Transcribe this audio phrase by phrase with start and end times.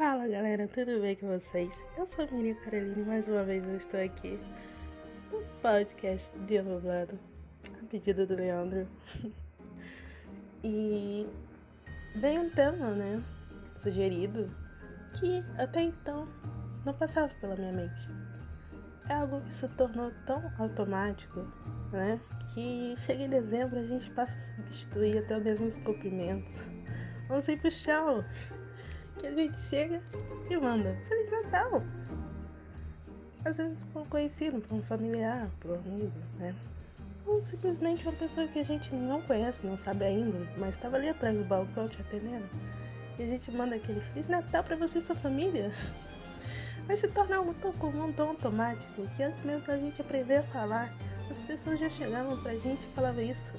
[0.00, 1.78] Fala galera, tudo bem com vocês?
[1.94, 4.40] Eu sou a Miriam Caroline e mais uma vez eu estou aqui
[5.30, 7.18] no podcast Dia Nublado,
[7.66, 8.88] a pedido do Leandro.
[10.64, 11.28] e
[12.16, 13.22] veio um tema, né,
[13.76, 14.50] sugerido,
[15.18, 16.26] que até então
[16.82, 18.08] não passava pela minha mente.
[19.06, 21.40] É algo que se tornou tão automático,
[21.92, 22.18] né,
[22.54, 26.64] que chega em dezembro a gente passa a substituir até mesmo os cumprimentos.
[27.28, 28.24] Vamos ir pro tchau
[29.20, 30.02] que a gente chega
[30.48, 31.82] e manda Feliz Natal.
[33.44, 36.54] Às vezes para um conhecido, para um familiar, para um amigo, né?
[37.26, 41.08] Ou simplesmente uma pessoa que a gente não conhece, não sabe ainda, mas estava ali
[41.08, 42.48] atrás do balcão te atendendo.
[43.18, 45.70] E a gente manda aquele Feliz Natal para você e sua família.
[46.86, 50.42] Vai se tornar algo tão comum, tão automático, que antes mesmo da gente aprender a
[50.44, 50.92] falar,
[51.30, 53.52] as pessoas já chegavam pra gente e falavam isso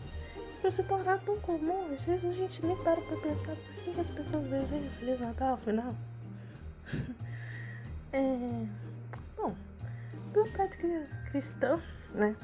[0.61, 3.99] por se tornar tão comum, às vezes a gente nem para pra pensar por que
[3.99, 5.95] as pessoas desejam Feliz Natal, afinal.
[8.13, 8.67] é...
[9.35, 9.55] Bom,
[10.31, 10.87] pela prática
[11.31, 11.81] cristã,
[12.13, 12.35] né?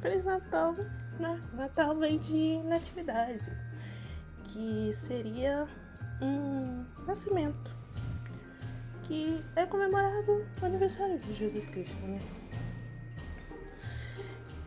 [0.00, 0.74] Feliz Natal,
[1.20, 1.40] né?
[1.52, 3.40] Natal vem de natividade,
[4.44, 5.68] que seria
[6.22, 7.76] um nascimento,
[9.02, 12.18] que é comemorado o aniversário de Jesus Cristo, né?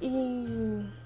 [0.01, 1.00] E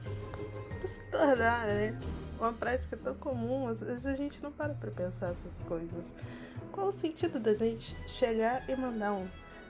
[0.87, 1.97] se tornar, né?
[2.39, 6.13] Uma prática tão comum, às vezes a gente não para pra pensar essas coisas.
[6.71, 9.27] Qual o sentido da gente chegar e mandar um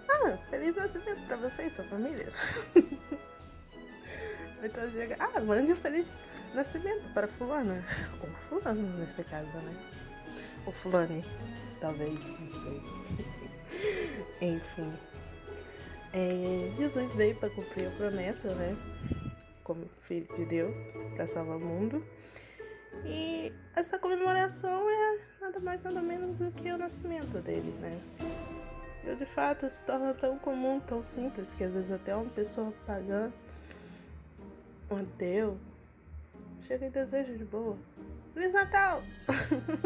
[0.10, 2.28] Ah, feliz nascimento pra você e sua família?
[4.64, 6.12] então chega, ah, mande um feliz
[6.54, 7.84] nascimento para fulana.
[8.22, 9.76] Ou fulano nesse caso, né?
[10.66, 11.24] Ou fulane,
[11.80, 12.82] talvez, não sei.
[14.42, 14.94] Enfim.
[16.14, 18.76] É, Jesus veio para cumprir a promessa, né?
[19.66, 20.78] Como filho de Deus
[21.16, 22.06] para salvar o mundo.
[23.04, 28.00] E essa comemoração é nada mais nada menos do que o nascimento dele, né?
[29.04, 32.72] E de fato se torna tão comum, tão simples, que às vezes até uma pessoa
[32.86, 33.32] pagã,
[34.90, 35.58] um ateu,
[36.62, 37.78] chega em desejo de boa.
[38.34, 39.04] Feliz Natal!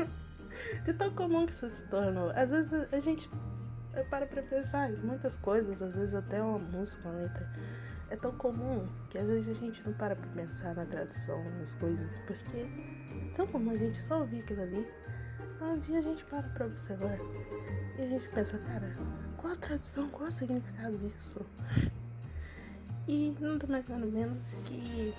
[0.83, 2.31] de tão comum que isso se tornou.
[2.31, 3.29] Às vezes a gente
[4.09, 7.49] para pra pensar em muitas coisas, às vezes até uma música, uma letra
[8.09, 11.75] é tão comum que às vezes a gente não para pra pensar na tradução, nas
[11.75, 14.87] coisas, porque é tão comum a gente só ouvir aquilo ali.
[15.61, 17.17] Um dia a gente para pra observar
[17.97, 18.95] e a gente pensa, cara,
[19.37, 21.45] qual a tradução, qual o significado disso?
[23.07, 25.13] E nada mais nada menos que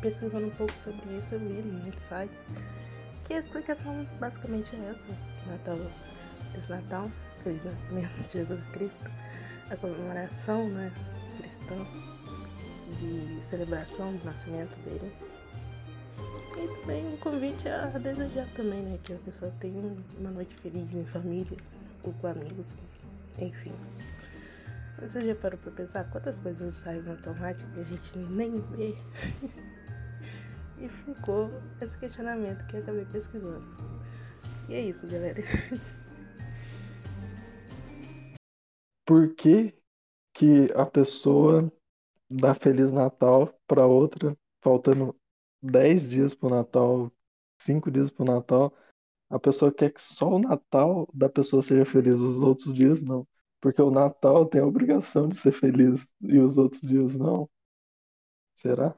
[0.00, 2.42] pesquisando um pouco sobre isso, eu vi muitos sites
[3.24, 5.76] que a explicação basicamente é essa, que Natal,
[6.52, 7.10] Feliz Natal,
[7.42, 9.10] Feliz Nascimento de Jesus Cristo
[9.70, 10.92] a comemoração né,
[11.38, 11.76] cristã
[12.98, 15.12] de celebração do nascimento dele.
[16.56, 18.98] E também um convite a desejar também, né?
[19.02, 21.56] Que a pessoa tenha uma noite feliz em família
[22.02, 22.72] ou com amigos,
[23.38, 23.72] enfim.
[24.98, 28.96] Você já parou pra pensar quantas coisas saem no automático e a gente nem vê?
[30.80, 31.50] e ficou
[31.80, 33.66] esse questionamento que eu acabei pesquisando.
[34.68, 35.42] E é isso, galera.
[39.06, 39.72] por que,
[40.34, 41.72] que a pessoa
[42.28, 45.14] dá Feliz Natal para outra, faltando
[45.62, 47.10] 10 dias pro Natal,
[47.58, 48.74] 5 dias pro Natal,
[49.30, 53.26] a pessoa quer que só o Natal da pessoa seja feliz, os outros dias não.
[53.60, 57.48] Porque o Natal tem a obrigação de ser feliz e os outros dias não.
[58.54, 58.94] Será?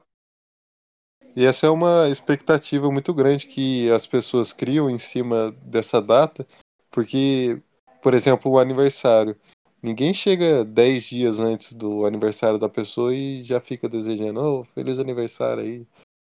[1.35, 6.45] E essa é uma expectativa muito grande que as pessoas criam em cima dessa data,
[6.91, 7.61] porque,
[8.01, 9.35] por exemplo, o aniversário.
[9.81, 14.99] Ninguém chega 10 dias antes do aniversário da pessoa e já fica desejando, oh, feliz
[14.99, 15.87] aniversário aí.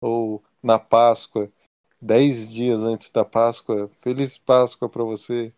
[0.00, 1.50] Ou na Páscoa,
[2.00, 5.54] 10 dias antes da Páscoa, feliz Páscoa para você.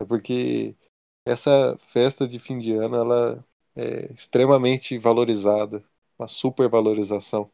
[0.00, 0.76] É porque
[1.24, 3.44] essa festa de fim de ano ela
[3.76, 5.84] é extremamente valorizada,
[6.18, 7.50] uma supervalorização.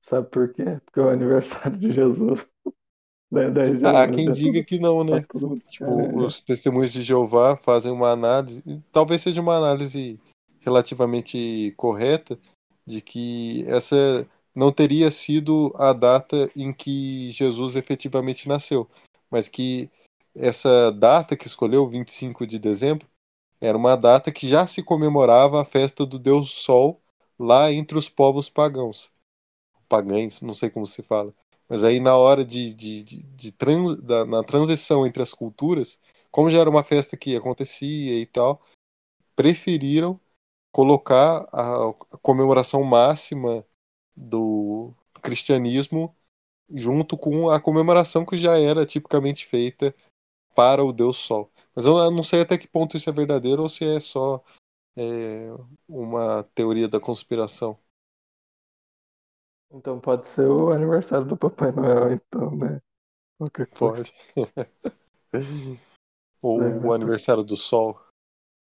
[0.00, 0.80] Sabe por quê?
[0.84, 2.46] Porque é o aniversário de Jesus.
[3.30, 3.50] Né,
[3.84, 5.20] ah, quem diga que não, né?
[5.68, 10.18] Tipo, os testemunhos de Jeová fazem uma análise, talvez seja uma análise
[10.60, 12.38] relativamente correta,
[12.86, 18.88] de que essa não teria sido a data em que Jesus efetivamente nasceu,
[19.30, 19.90] mas que
[20.34, 23.06] essa data que escolheu, 25 de dezembro,
[23.60, 27.00] era uma data que já se comemorava a festa do Deus Sol
[27.38, 29.10] lá entre os povos pagãos.
[29.88, 31.34] Pagães, não sei como se fala.
[31.68, 35.98] Mas aí na hora de, de, de, de trans, da, na transição entre as culturas,
[36.30, 38.60] como já era uma festa que acontecia e tal,
[39.36, 40.20] preferiram
[40.72, 43.64] colocar a, a comemoração máxima
[44.16, 44.92] do
[45.22, 46.14] cristianismo
[46.70, 49.94] junto com a comemoração que já era tipicamente feita
[50.54, 51.50] para o Deus Sol.
[51.74, 54.42] Mas eu não sei até que ponto isso é verdadeiro ou se é só
[54.96, 55.50] é,
[55.88, 57.78] uma teoria da conspiração.
[59.70, 62.80] Então pode ser o aniversário do Papai Noel, então, né?
[63.78, 64.12] Pode.
[66.42, 68.00] Ou é, o aniversário do Sol.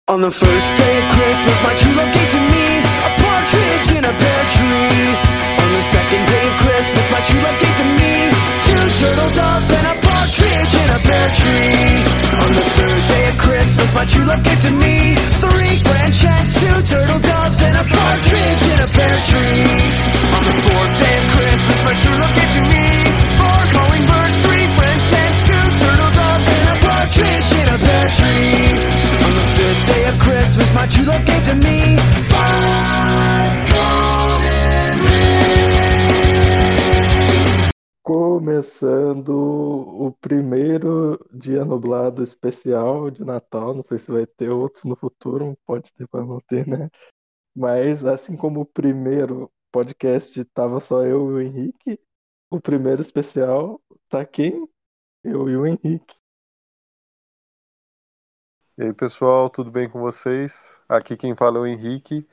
[0.10, 4.04] On the first day of Christmas, my true love gave to me a partridge in
[4.04, 5.16] a pear tree.
[5.64, 8.28] On the second day of Christmas, my true love gave to me
[8.68, 12.04] two turtle doves and a partridge in a pear tree.
[12.44, 16.60] On the third day of Christmas, my true love gave to me three grand checks,
[16.60, 20.31] two turtle doves and a partridge in a pear tree.
[38.04, 43.74] Começando o primeiro dia nublado especial de Natal.
[43.74, 46.90] Não sei se vai ter outros no futuro, pode ter para não ter, né?
[47.56, 52.00] Mas assim como o primeiro podcast tava só eu e o Henrique,
[52.50, 54.68] o primeiro especial tá quem?
[55.24, 56.16] Eu e o Henrique.
[58.78, 60.82] E aí, pessoal, tudo bem com vocês?
[60.90, 62.28] Aqui quem fala é o Henrique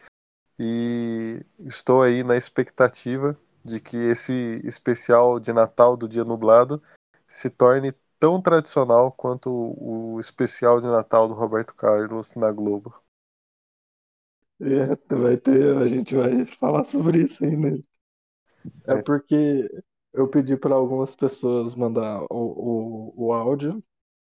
[0.58, 6.82] e estou aí na expectativa de que esse especial de Natal do Dia Nublado
[7.26, 13.00] se torne tão tradicional quanto o especial de Natal do Roberto Carlos na Globo.
[14.60, 17.80] É, vai ter, a gente vai falar sobre isso ainda.
[18.86, 19.70] É, é porque
[20.12, 23.82] eu pedi para algumas pessoas mandar o, o, o áudio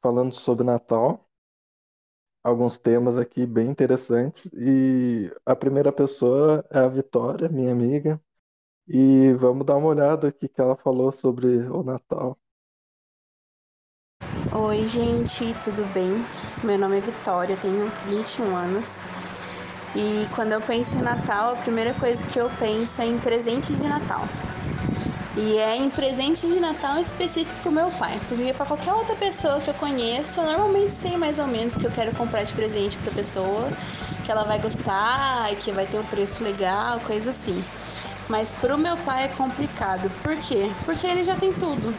[0.00, 1.28] falando sobre Natal
[2.42, 4.50] alguns temas aqui bem interessantes.
[4.54, 8.20] E a primeira pessoa é a Vitória, minha amiga.
[8.88, 12.36] E vamos dar uma olhada aqui que ela falou sobre o Natal.
[14.54, 16.10] Oi, gente, tudo bem?
[16.64, 19.42] Meu nome é Vitória, tenho 21 anos.
[19.94, 23.73] E quando eu penso em Natal, a primeira coisa que eu penso é em presente
[23.73, 24.27] de Natal.
[25.37, 28.19] E é em presente de Natal específico pro meu pai.
[28.29, 31.85] Porque para qualquer outra pessoa que eu conheço, eu normalmente sei mais ou menos que
[31.85, 33.69] eu quero comprar de presente pra pessoa,
[34.25, 37.62] que ela vai gostar, que vai ter um preço legal, coisa assim.
[38.29, 40.11] Mas pro meu pai é complicado.
[40.23, 40.71] Por quê?
[40.85, 41.94] Porque ele já tem tudo.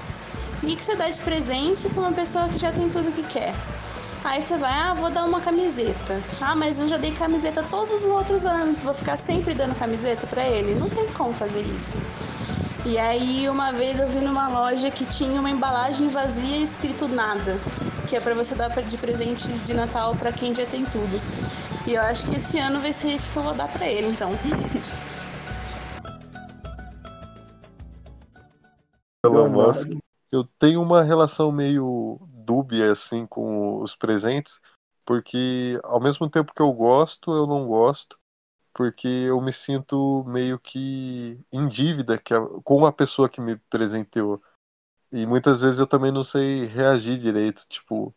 [0.63, 3.23] E o que você dá de presente pra uma pessoa que já tem tudo que
[3.23, 3.53] quer?
[4.23, 6.23] Aí você vai, ah, vou dar uma camiseta.
[6.39, 10.25] Ah, mas eu já dei camiseta todos os outros anos, vou ficar sempre dando camiseta
[10.25, 10.75] para ele?
[10.75, 11.97] Não tem como fazer isso.
[12.85, 17.57] E aí uma vez eu vi numa loja que tinha uma embalagem vazia escrito nada,
[18.07, 21.21] que é para você dar de presente de Natal para quem já tem tudo.
[21.85, 24.07] E eu acho que esse ano vai ser isso que eu vou dar para ele,
[24.07, 24.31] então.
[29.25, 29.89] Elon Musk,
[30.31, 34.59] eu tenho uma relação meio dúbia assim com os presentes,
[35.05, 38.17] porque ao mesmo tempo que eu gosto, eu não gosto
[38.73, 44.41] porque eu me sinto meio que em dívida que com a pessoa que me presenteou.
[45.11, 48.15] E muitas vezes eu também não sei reagir direito, tipo,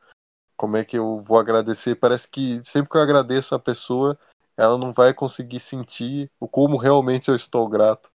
[0.57, 1.95] como é que eu vou agradecer?
[1.97, 4.19] Parece que sempre que eu agradeço a pessoa,
[4.57, 8.09] ela não vai conseguir sentir o como realmente eu estou grato.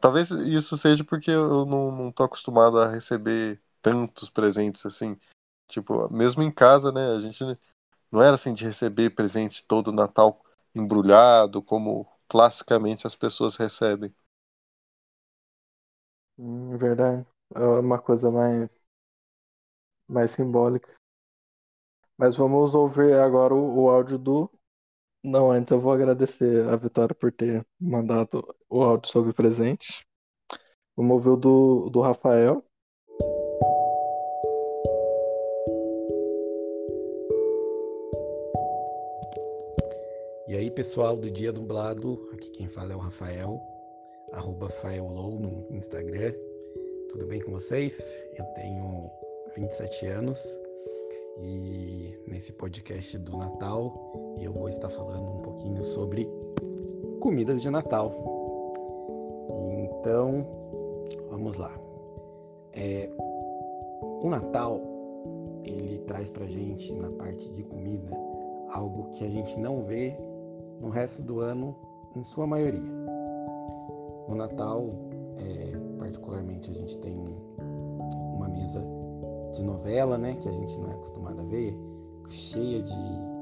[0.00, 5.16] Talvez isso seja porque eu não, tô acostumado a receber tantos presentes assim.
[5.68, 7.08] Tipo, mesmo em casa, né?
[7.16, 7.44] A gente
[8.12, 10.42] não era assim de receber presente todo Natal
[10.74, 14.14] embrulhado, como classicamente as pessoas recebem.
[16.38, 17.26] Hum, verdade.
[17.54, 18.68] É uma coisa mais,
[20.06, 20.98] mais simbólica.
[22.18, 24.50] Mas vamos ouvir agora o, o áudio do.
[25.24, 30.06] Não, antes eu vou agradecer a Vitória por ter mandado o áudio sobre presente.
[30.96, 32.64] Vamos ouvir o do, do Rafael.
[40.78, 43.60] Pessoal do Dia Dublado, aqui quem fala é o Rafael,
[44.32, 44.68] arroba
[45.40, 46.32] no Instagram.
[47.10, 48.00] Tudo bem com vocês?
[48.36, 49.10] Eu tenho
[49.56, 50.38] 27 anos
[51.40, 56.30] e nesse podcast do Natal eu vou estar falando um pouquinho sobre
[57.18, 58.14] comidas de Natal.
[59.80, 60.46] Então,
[61.28, 61.76] vamos lá.
[62.72, 63.10] É,
[64.22, 64.80] o Natal,
[65.64, 68.16] ele traz pra gente, na parte de comida,
[68.70, 70.16] algo que a gente não vê
[70.80, 71.74] no resto do ano,
[72.16, 72.92] em sua maioria.
[74.28, 74.90] No Natal,
[75.38, 77.14] é, particularmente, a gente tem
[78.34, 78.84] uma mesa
[79.52, 81.76] de novela, né, que a gente não é acostumado a ver,
[82.28, 83.38] cheia de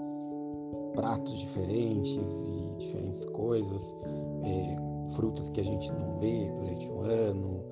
[0.95, 3.95] pratos diferentes e diferentes coisas,
[4.43, 4.76] é,
[5.14, 7.64] frutas que a gente não vê durante o ano,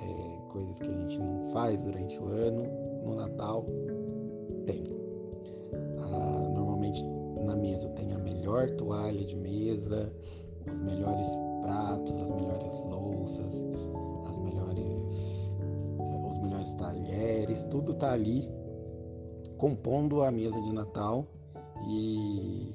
[0.00, 2.64] é, coisas que a gente não faz durante o ano.
[3.04, 3.64] No Natal,
[8.50, 10.12] melhor toalha de mesa,
[10.70, 11.28] os melhores
[11.62, 13.54] pratos, as melhores louças,
[14.26, 15.54] as melhores,
[16.30, 18.50] os melhores talheres, tudo tá ali
[19.56, 21.26] compondo a mesa de Natal.
[21.86, 22.74] E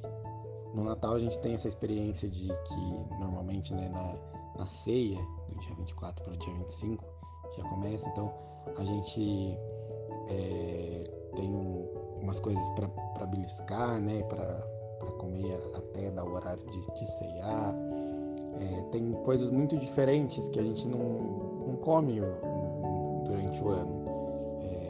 [0.74, 5.60] no Natal a gente tem essa experiência de que normalmente né, na, na ceia, do
[5.60, 7.04] dia 24 para o dia 25,
[7.58, 8.34] já começa, então
[8.76, 9.58] a gente
[10.30, 11.88] é, tem um,
[12.22, 14.24] umas coisas para beliscar, né,
[15.00, 17.76] para comer até dar o horário de, de ceiar.
[18.54, 21.00] É, tem coisas muito diferentes que a gente não,
[21.68, 22.22] não come
[23.26, 24.06] durante o ano.
[24.62, 24.88] É,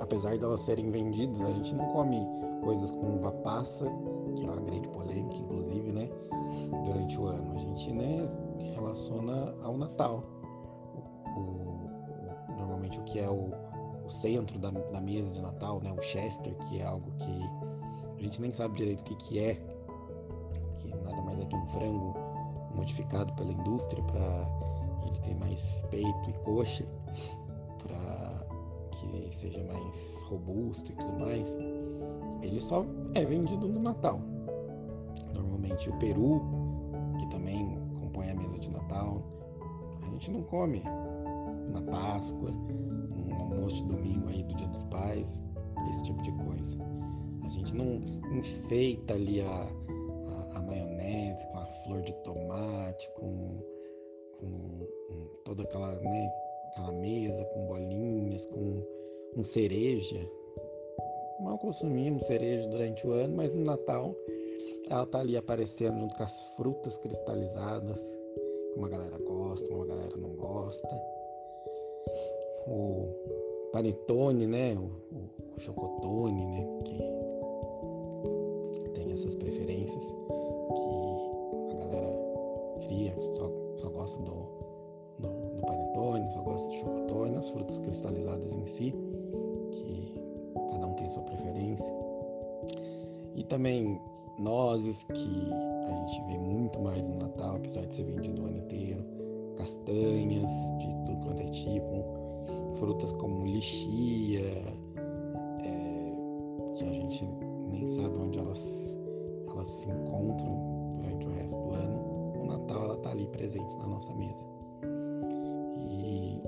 [0.00, 2.26] apesar de elas serem vendidas, a gente não come
[2.62, 3.86] coisas com uva passa,
[4.34, 6.08] que é uma grande polêmica, inclusive, né?
[6.84, 7.52] Durante o ano.
[7.52, 8.26] A gente né,
[8.74, 10.24] relaciona ao Natal.
[11.36, 13.50] O, o, normalmente o que é o,
[14.04, 15.92] o centro da, da, mesa de Natal, né?
[15.92, 17.40] O Chester, que é algo que
[18.18, 19.54] a gente nem sabe direito o que, que é,
[20.78, 22.14] que nada mais é que um frango
[22.74, 24.48] modificado pela indústria para
[25.06, 26.84] ele ter mais peito e coxa,
[27.82, 28.46] para
[28.90, 31.54] que seja mais robusto e tudo mais.
[32.42, 32.84] Ele só
[33.14, 34.20] é vendido no Natal.
[35.34, 36.40] Normalmente o peru,
[37.18, 39.22] que também compõe a mesa de Natal,
[40.02, 40.82] a gente não come
[41.72, 45.48] na Páscoa, no almoço de domingo aí do Dia dos Pais,
[45.90, 46.97] esse tipo de coisa.
[47.48, 47.94] A gente não
[48.38, 53.58] enfeita ali a, a, a maionese com a flor de tomate, com,
[54.38, 54.78] com,
[55.46, 56.32] toda aquela, né,
[56.70, 58.84] aquela mesa com bolinhas, com
[59.34, 60.30] um cereja.
[61.40, 64.14] Mal consumimos cereja durante o ano, mas no Natal
[64.90, 70.16] ela tá ali aparecendo junto com as frutas cristalizadas, que uma galera gosta, uma galera
[70.18, 70.88] não gosta.
[72.66, 74.74] O panetone, né?
[74.74, 76.66] O, o, o chocotone, né?
[76.84, 77.18] Que
[79.18, 80.04] essas preferências
[80.74, 82.16] que a galera
[82.86, 84.32] cria, só, só gosta do,
[85.18, 88.94] do, do panetone, só gosta de chocotone, as frutas cristalizadas em si,
[89.72, 90.14] que
[90.70, 91.92] cada um tem sua preferência.
[93.34, 94.00] E também
[94.38, 98.58] nozes, que a gente vê muito mais no Natal, apesar de ser vendido o ano
[98.58, 99.04] inteiro,
[99.56, 102.04] castanhas de tudo quanto é tipo,
[102.78, 104.46] frutas como lixia,
[105.64, 106.12] é,
[106.76, 107.24] que a gente
[107.68, 108.87] nem sabe onde elas
[109.58, 113.86] elas se encontram durante o resto do ano, o Natal ela está ali presente na
[113.88, 114.46] nossa mesa.
[115.90, 116.40] E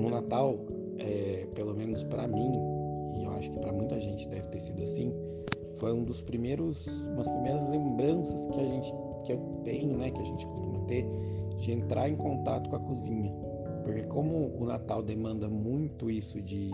[0.00, 0.56] no Natal,
[0.98, 2.52] é, pelo menos para mim,
[3.14, 5.12] e eu acho que para muita gente deve ter sido assim,
[5.76, 10.20] foi um dos primeiros, umas primeiras lembranças que a gente, que eu tenho, né, que
[10.20, 11.06] a gente costuma ter,
[11.58, 13.34] de entrar em contato com a cozinha,
[13.84, 16.70] porque como o Natal demanda muito isso de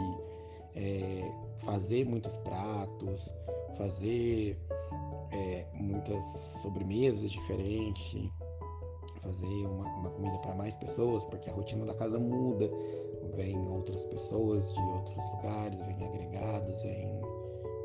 [0.76, 3.28] é, fazer muitos pratos,
[3.76, 4.58] fazer
[5.32, 6.24] é, muitas
[6.62, 8.30] sobremesas diferentes,
[9.22, 12.70] fazer uma, uma comida para mais pessoas, porque a rotina da casa muda,
[13.34, 17.20] vem outras pessoas de outros lugares, vem agregados, vem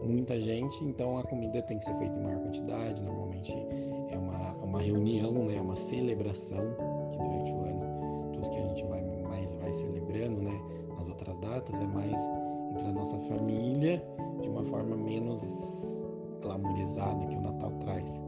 [0.03, 3.53] muita gente, então a comida tem que ser feita em maior quantidade, normalmente
[4.09, 6.75] é uma, uma reunião, né, uma celebração,
[7.11, 10.61] que durante o ano tudo que a gente vai mais vai celebrando, né,
[10.97, 12.21] nas outras datas é mais
[12.71, 14.03] entre a nossa família
[14.41, 16.03] de uma forma menos
[16.41, 17.37] glamorizada que
[17.74, 18.21] traz.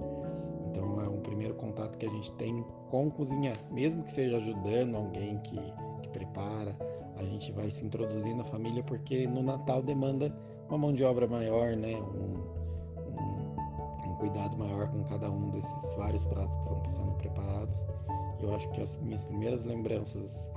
[0.70, 4.96] Então é um primeiro contato que a gente tem com cozinhar, mesmo que seja ajudando
[4.96, 5.60] alguém que,
[6.02, 6.78] que prepara,
[7.18, 10.34] a gente vai se introduzir na família porque no Natal demanda
[10.70, 11.96] uma mão de obra maior, né?
[11.96, 12.60] Um,
[13.12, 17.86] um, um cuidado maior com cada um desses vários pratos que estão sendo preparados.
[18.40, 20.50] Eu acho que as minhas primeiras lembranças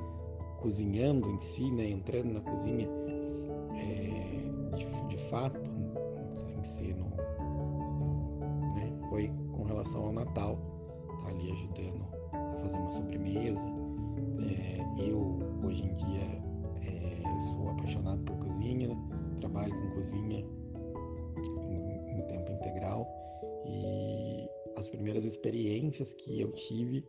[0.58, 2.88] cozinhando em si, né, entrando na cozinha,
[3.74, 5.61] é, de, de fato,
[9.92, 10.58] relação ao Natal,
[11.22, 13.66] tá ali ajudando a fazer uma sobremesa.
[14.40, 16.42] É, eu, hoje em dia,
[16.86, 18.88] é, sou apaixonado por cozinha,
[19.38, 20.46] trabalho com cozinha
[21.68, 23.06] em, em tempo integral
[23.66, 27.04] e as primeiras experiências que eu tive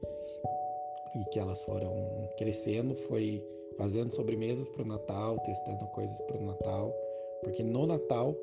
[1.15, 1.93] e que elas foram
[2.37, 3.43] crescendo foi
[3.77, 6.93] fazendo sobremesas para o Natal, testando coisas para o Natal,
[7.43, 8.35] porque no Natal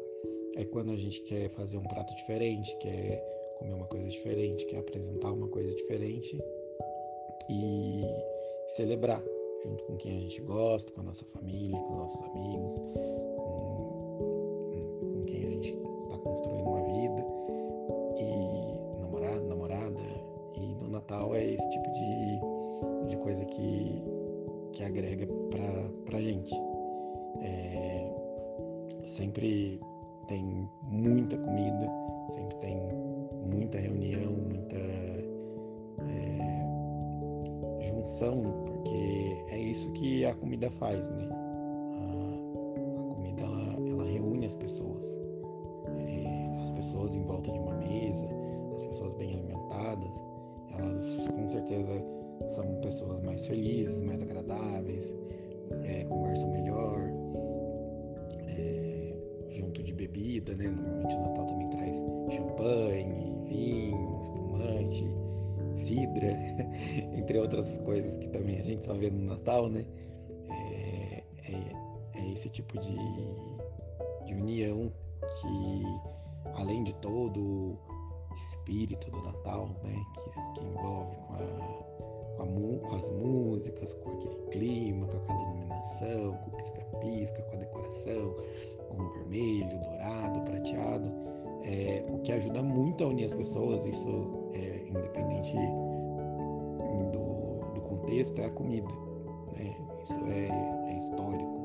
[0.56, 4.78] é quando a gente quer fazer um prato diferente, quer comer uma coisa diferente, quer
[4.78, 6.42] apresentar uma coisa diferente
[7.48, 8.02] e
[8.68, 9.22] celebrar
[9.62, 12.80] junto com quem a gente gosta, com a nossa família, com nossos amigos,
[40.60, 41.28] comida faz, né?
[41.94, 45.04] A, a comida ela, ela, reúne as pessoas,
[46.06, 48.28] é, as pessoas em volta de uma mesa,
[48.74, 50.20] as pessoas bem alimentadas,
[50.76, 52.04] elas com certeza
[52.48, 55.14] são pessoas mais felizes, mais agradáveis,
[55.84, 57.10] é, conversam melhor,
[58.46, 59.14] é,
[59.52, 60.68] junto de bebida, né?
[60.68, 61.96] Normalmente o Natal também traz
[62.30, 65.04] champanhe, vinho, espumante,
[65.74, 66.36] cidra,
[67.16, 69.86] entre outras coisas que também a gente só vê no Natal, né?
[72.40, 72.96] Esse tipo de,
[74.24, 75.84] de união que,
[76.54, 77.78] além de todo o
[78.34, 80.02] espírito do Natal, né?
[80.14, 81.90] Que, que envolve com a
[82.36, 87.56] com, a, com, as músicas, com aquele clima, com aquela iluminação, com o pisca-pisca, com
[87.56, 88.34] a decoração,
[88.88, 91.12] com o vermelho, dourado, prateado,
[91.62, 95.54] é, o que ajuda muito a unir as pessoas, isso é independente
[97.12, 98.88] do, do contexto, é a comida.
[99.52, 99.76] Né?
[100.02, 101.59] Isso é, é histórico.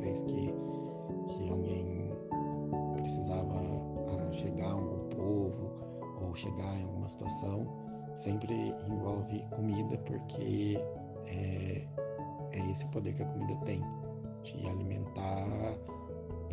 [0.00, 0.54] Vez que,
[1.28, 2.10] que alguém
[2.94, 5.70] precisava ah, chegar a algum povo
[6.22, 7.66] ou chegar em alguma situação,
[8.16, 10.78] sempre envolve comida, porque
[11.26, 11.86] é,
[12.52, 13.82] é esse poder que a comida tem
[14.42, 15.46] de alimentar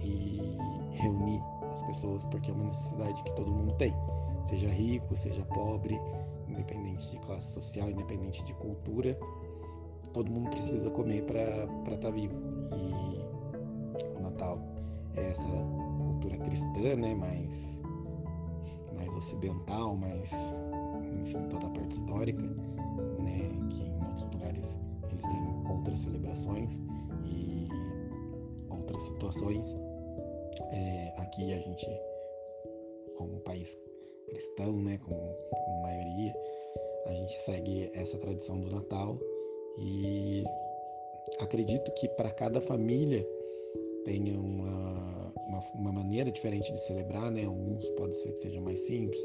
[0.01, 0.57] e
[0.91, 3.93] reunir as pessoas, porque é uma necessidade que todo mundo tem,
[4.43, 5.99] seja rico, seja pobre,
[6.47, 9.17] independente de classe social, independente de cultura,
[10.13, 11.43] todo mundo precisa comer para
[11.93, 12.35] estar tá vivo.
[12.73, 13.16] E
[14.37, 14.59] o Natal
[15.15, 15.47] é essa
[15.97, 17.79] cultura cristã, né, mais,
[18.95, 20.31] mais ocidental, mais,
[21.21, 24.77] enfim, toda a parte histórica, né, que em outros lugares
[25.11, 26.79] eles têm outras celebrações
[27.25, 27.67] e
[28.69, 29.75] outras situações.
[30.71, 31.87] É, aqui a gente,
[33.17, 33.75] como país
[34.27, 36.35] cristão, né, com, com maioria,
[37.07, 39.17] a gente segue essa tradição do Natal
[39.79, 40.43] e
[41.39, 43.25] acredito que para cada família
[44.07, 47.45] tenha uma, uma, uma, maneira diferente de celebrar, né?
[47.45, 49.21] Uns pode ser que seja mais simples,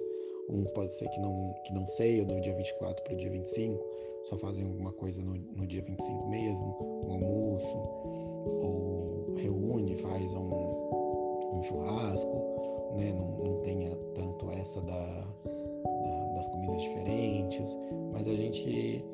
[0.51, 3.81] uns pode ser que não, que não ceia do dia 24 para o dia 25,
[4.25, 11.59] só fazem alguma coisa no, no dia 25 mesmo, um almoço, ou reúne, faz um,
[11.59, 13.13] um churrasco, né?
[13.13, 15.07] Não, não tenha tanto essa da,
[15.45, 17.77] da, das comidas diferentes,
[18.13, 19.05] mas a gente,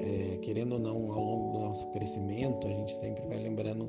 [0.00, 3.88] é, querendo ou não, ao longo do nosso crescimento, a gente sempre vai lembrando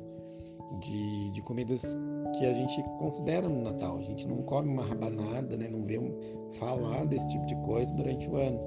[0.80, 1.96] de, de comidas
[2.38, 3.98] que a gente considera no Natal.
[3.98, 5.68] A gente não come uma rabanada, né?
[5.68, 6.12] Não vê um,
[6.52, 8.60] falar desse tipo de coisa durante o ano.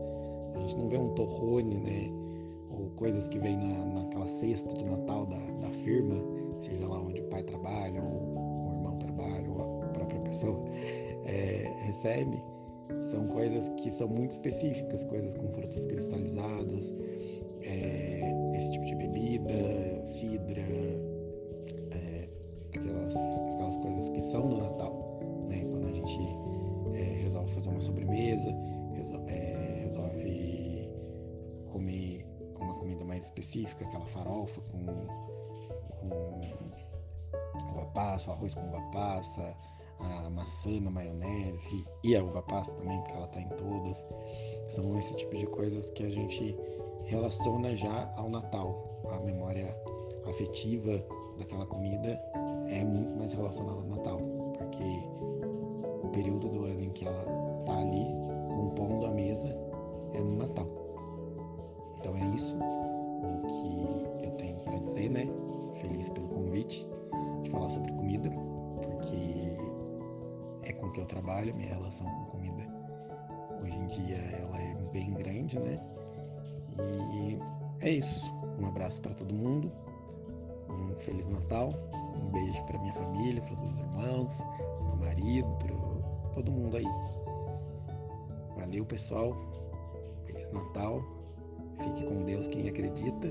[0.55, 2.11] A gente não vê um torrone, né?
[2.71, 6.15] Ou coisas que vêm na, naquela cesta de Natal da, da firma,
[6.61, 8.37] seja lá onde o pai trabalha ou
[10.37, 10.63] pessoa
[11.25, 12.41] é, recebe
[13.01, 16.93] são coisas que são muito específicas, coisas com frutas cristalizadas,
[17.61, 20.63] é, esse tipo de bebida, cidra,
[24.27, 25.63] são no Natal, né?
[25.71, 26.19] Quando a gente
[26.93, 28.53] é, resolve fazer uma sobremesa,
[28.93, 30.89] resolve, é, resolve
[31.71, 32.25] comer
[32.59, 34.85] uma comida mais específica, aquela farofa com,
[35.99, 36.37] com
[37.71, 39.55] uva passa, arroz com uva passa,
[39.99, 44.05] a maçã na maionese e a uva passa também, porque ela está em todas.
[44.69, 46.55] São esse tipo de coisas que a gente
[47.05, 49.01] relaciona já ao Natal.
[49.09, 49.73] A memória
[50.27, 51.03] afetiva
[51.37, 52.21] daquela comida
[52.69, 54.19] é muito mais relacionada ao Natal,
[54.57, 55.03] porque
[56.03, 57.23] o período do ano em que ela
[57.59, 58.05] está ali
[58.49, 59.47] compondo a mesa
[60.13, 60.67] é no Natal.
[61.97, 65.27] Então é isso o que eu tenho para dizer, né?
[65.75, 66.87] Feliz pelo convite
[67.43, 68.29] de falar sobre comida,
[68.81, 69.57] porque
[70.63, 72.77] é com que eu trabalho, minha relação com comida
[73.61, 75.79] hoje em dia ela é bem grande, né?
[77.13, 77.39] E
[77.81, 78.25] é isso.
[78.59, 79.71] Um abraço para todo mundo,
[80.99, 81.69] feliz Natal,
[82.15, 84.39] um beijo para minha família, para os meus irmãos,
[84.83, 86.85] meu marido, para todo mundo aí.
[88.57, 89.33] Valeu, pessoal.
[90.25, 91.01] Feliz Natal.
[91.83, 93.27] Fique com Deus quem acredita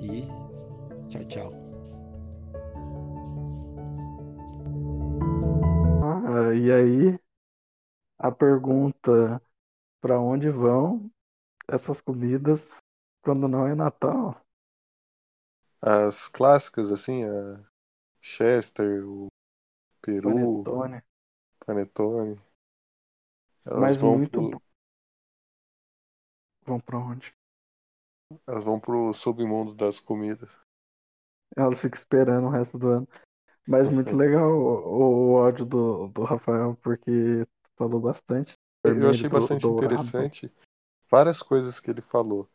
[0.00, 0.26] e
[1.08, 1.70] tchau, tchau.
[6.54, 7.18] e aí
[8.18, 9.42] a pergunta
[10.00, 11.10] para onde vão
[11.68, 12.82] essas comidas
[13.22, 14.40] quando não é Natal?
[15.82, 17.64] As clássicas, assim, a
[18.20, 19.28] Chester, o
[20.02, 21.02] Peru, Panetone.
[21.66, 22.40] Panetone.
[23.64, 24.50] Elas Mas vão muito.
[24.50, 24.62] Pro...
[26.66, 27.34] Vão para onde?
[28.46, 30.58] Elas vão pro submundo das comidas.
[31.56, 33.08] Elas ficam esperando o resto do ano.
[33.66, 38.54] Mas muito legal o, o áudio do, do Rafael, porque falou bastante.
[38.84, 40.52] Eu achei bastante interessante
[41.10, 42.48] várias coisas que ele falou.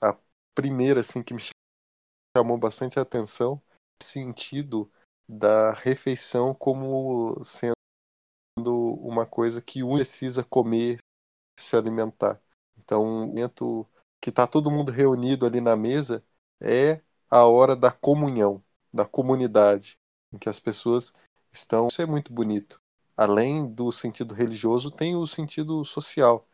[0.00, 0.16] A
[0.54, 1.40] primeira, assim, que me
[2.38, 3.60] chamou bastante atenção,
[4.00, 4.90] sentido
[5.28, 7.74] da refeição como sendo
[9.02, 10.98] uma coisa que um precisa comer,
[11.58, 12.40] se alimentar.
[12.78, 13.86] Então, o momento
[14.22, 16.24] que está todo mundo reunido ali na mesa
[16.60, 19.96] é a hora da comunhão, da comunidade,
[20.32, 21.12] em que as pessoas
[21.52, 21.88] estão.
[21.88, 22.80] Isso é muito bonito.
[23.16, 26.48] Além do sentido religioso, tem o sentido social.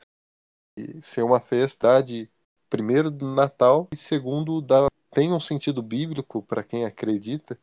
[0.78, 2.28] E ser uma festa de
[2.70, 7.56] primeiro do Natal e segundo da tem um sentido bíblico para quem acredita,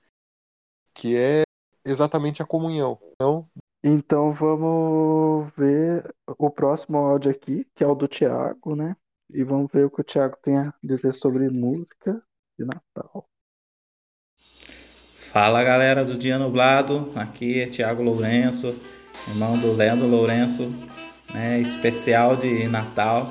[0.95, 1.43] que é
[1.85, 2.97] exatamente a comunhão.
[3.13, 3.49] Então,
[3.83, 8.95] então vamos ver o próximo áudio aqui, que é o do Tiago, né?
[9.29, 12.19] E vamos ver o que o Tiago tem a dizer sobre música
[12.57, 13.25] de Natal.
[15.15, 18.75] Fala galera do Dia Nublado, aqui é Tiago Lourenço,
[19.27, 20.73] irmão do Leandro Lourenço,
[21.33, 23.29] né, especial de Natal,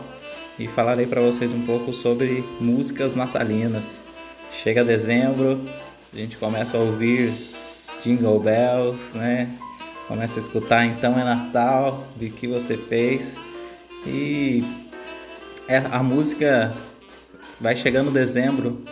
[0.59, 4.01] e falarei para vocês um pouco sobre músicas natalinas.
[4.51, 5.65] Chega dezembro,
[6.13, 7.33] a gente começa a ouvir
[8.03, 9.49] Jingle Bells, né?
[10.09, 13.39] Começa a escutar Então é Natal, o que você fez.
[14.05, 14.65] E
[15.69, 16.75] é, a música
[17.61, 18.83] vai chegando dezembro,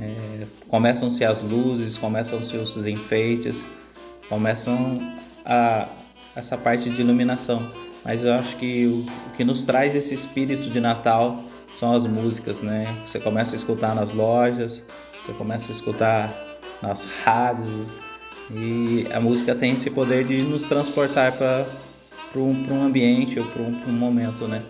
[0.00, 3.64] é, começam-se as luzes, começam-se os enfeites,
[4.28, 5.86] começam a,
[6.34, 7.70] essa parte de iluminação.
[8.04, 12.06] Mas eu acho que o, o que nos traz esse espírito de Natal são as
[12.06, 12.94] músicas, né?
[13.06, 14.82] Você começa a escutar nas lojas,
[15.24, 16.30] você começa a escutar
[16.82, 17.98] nas rádios
[18.50, 21.66] e a música tem esse poder de nos transportar para
[22.36, 24.62] um, um ambiente ou para um, um, momento, né?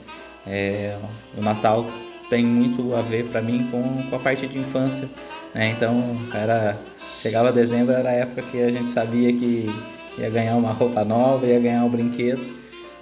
[0.47, 0.97] É,
[1.37, 1.87] o Natal
[2.31, 5.11] tem muito a ver para mim com, com a parte de infância,
[5.53, 5.71] né?
[5.71, 6.79] Então era
[7.21, 9.69] chegava dezembro era a época que a gente sabia que
[10.17, 12.47] ia ganhar uma roupa nova, ia ganhar um brinquedo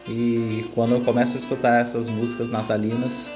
[0.08, 3.26] e quando eu começo a escutar essas músicas natalinas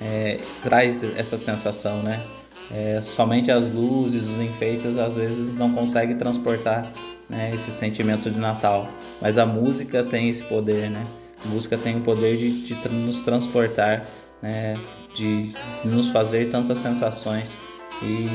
[0.00, 2.22] é, traz essa sensação, né?
[2.70, 6.92] É, somente as luzes, os enfeites às vezes não conseguem transportar
[7.28, 8.88] né, esse sentimento de Natal,
[9.20, 11.06] mas a música tem esse poder, né?
[11.44, 14.06] A música tem o poder de, de nos transportar,
[14.42, 14.76] né,
[15.14, 15.52] de
[15.84, 17.56] nos fazer tantas sensações
[18.02, 18.28] e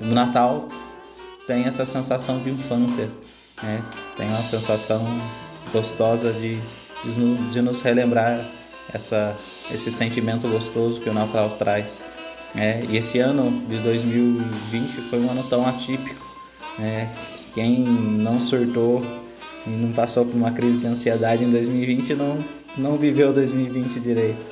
[0.00, 0.68] o Natal
[1.46, 3.08] tem essa sensação de infância,
[3.62, 3.82] né?
[4.16, 5.04] Tem uma sensação
[5.72, 6.60] gostosa de,
[7.50, 8.44] de nos relembrar
[8.92, 9.36] essa,
[9.70, 12.02] esse sentimento gostoso que o Natal traz.
[12.54, 16.26] É, e esse ano de 2020 foi um ano tão atípico.
[16.78, 17.10] Né?
[17.54, 19.04] Quem não surtou
[19.66, 22.44] e não passou por uma crise de ansiedade em 2020 não,
[22.76, 24.44] não viveu 2020 direito.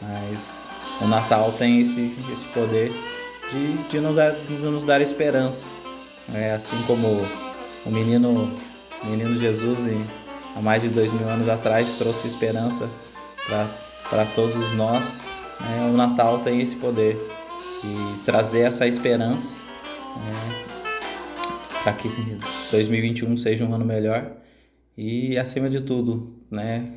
[0.00, 2.92] Mas o Natal tem esse, esse poder
[3.50, 5.64] de, de, nos, dar, de nos dar esperança.
[6.34, 7.24] É, assim como
[7.84, 8.50] o menino,
[9.02, 9.88] o menino Jesus,
[10.56, 12.90] há mais de dois mil anos atrás, trouxe esperança
[13.46, 15.20] para todos nós.
[15.60, 15.88] Né?
[15.92, 17.16] O Natal tem esse poder
[17.86, 19.56] de trazer essa esperança
[20.16, 20.64] né?
[21.82, 22.08] para que
[22.70, 24.32] 2021 seja um ano melhor
[24.96, 26.94] e acima de tudo, né?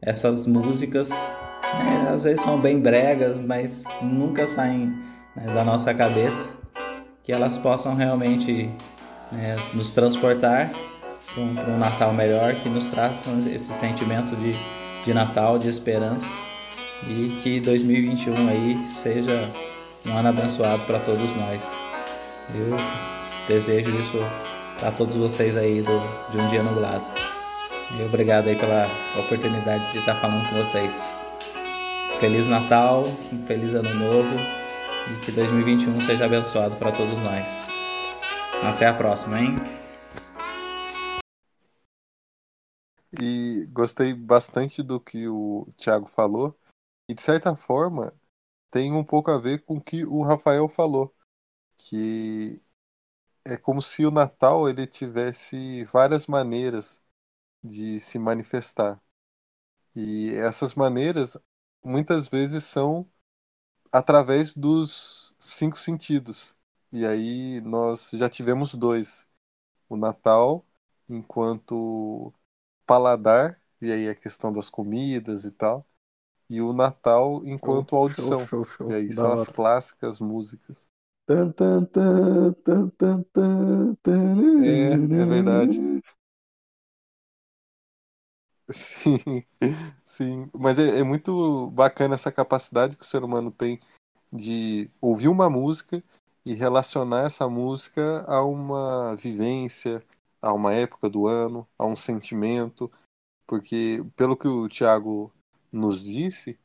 [0.00, 4.94] Essas músicas né, às vezes são bem bregas, mas nunca saem
[5.34, 6.50] né, da nossa cabeça,
[7.24, 8.70] que elas possam realmente
[9.32, 10.70] né, nos transportar
[11.34, 14.54] para um, Natal melhor, que nos traçam esse sentimento de,
[15.04, 16.28] de Natal, de esperança
[17.08, 19.50] e que 2021 aí seja
[20.08, 21.76] um ano abençoado para todos nós.
[22.54, 22.76] Eu
[23.46, 24.16] desejo isso
[24.78, 27.06] para todos vocês aí do, de um dia nublado.
[27.96, 28.86] E obrigado aí pela
[29.18, 31.08] oportunidade de estar falando com vocês.
[32.20, 33.04] Feliz Natal,
[33.46, 34.36] feliz Ano Novo
[35.10, 37.68] e que 2021 seja abençoado para todos nós.
[38.62, 39.56] Até a próxima, hein?
[43.20, 46.56] E gostei bastante do que o Thiago falou.
[47.08, 48.12] E de certa forma,
[48.70, 51.14] tem um pouco a ver com o que o Rafael falou,
[51.78, 52.62] que
[53.44, 57.02] é como se o Natal ele tivesse várias maneiras
[57.64, 59.02] de se manifestar.
[59.94, 61.36] E essas maneiras
[61.84, 63.10] muitas vezes são
[63.92, 66.54] através dos cinco sentidos.
[66.92, 69.26] E aí nós já tivemos dois.
[69.88, 70.66] O Natal
[71.08, 72.32] enquanto
[72.86, 75.86] paladar, e aí a questão das comidas e tal,
[76.48, 78.46] e o Natal enquanto show, audição.
[78.46, 80.88] Show, show, e aí são as clássicas músicas.
[84.64, 86.02] É, é verdade.
[88.70, 89.44] Sim,
[90.04, 90.50] sim.
[90.54, 93.78] Mas é, é, muito bacana essa capacidade que o ser humano tem
[94.32, 96.02] de ouvir uma música
[96.44, 100.02] e relacionar essa música a uma vivência,
[100.40, 102.90] a uma época do ano, a um sentimento,
[103.46, 105.32] porque pelo que o Tiago
[105.72, 106.58] nos disse,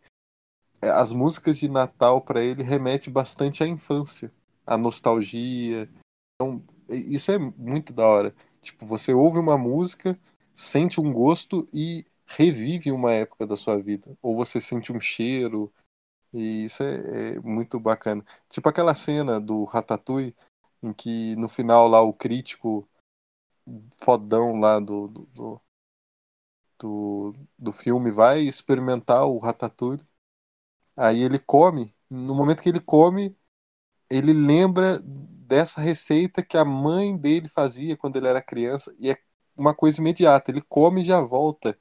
[0.82, 4.32] é, as músicas de Natal para ele remete bastante à infância,
[4.66, 5.90] à nostalgia.
[6.36, 8.36] Então, isso é muito da hora.
[8.62, 10.20] Tipo, você ouve uma música,
[10.54, 14.18] sente um gosto e revive uma época da sua vida.
[14.22, 15.72] Ou você sente um cheiro,
[16.34, 18.26] e isso é, é, muito bacana.
[18.50, 20.36] Tipo aquela cena do Ratatouille,
[20.82, 22.88] em que no final lá o crítico
[23.98, 25.62] fodão lá do, do, do,
[26.84, 30.06] do, do filme vai experimentar o Ratatouille.
[30.98, 31.96] Aí ele come.
[32.10, 33.38] No momento que ele come,
[34.10, 38.92] ele lembra dessa receita que a mãe dele fazia quando ele era criança.
[39.00, 39.18] E é
[39.56, 40.52] uma coisa imediata.
[40.52, 41.78] Ele come e já volta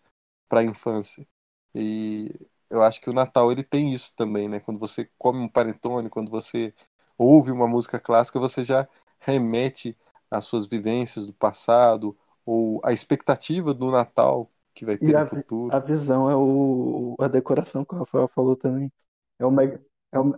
[0.48, 1.26] para a infância.
[1.74, 2.30] E
[2.70, 4.60] eu acho que o Natal ele tem isso também, né?
[4.60, 6.72] Quando você come um panetone, quando você
[7.18, 8.88] ouve uma música clássica, você já
[9.18, 9.96] remete
[10.30, 15.18] às suas vivências do passado ou à expectativa do Natal que vai ter e no
[15.18, 15.74] a, futuro.
[15.74, 18.92] A visão é o a decoração que o Rafael falou também.
[19.38, 20.34] É o mega, é o,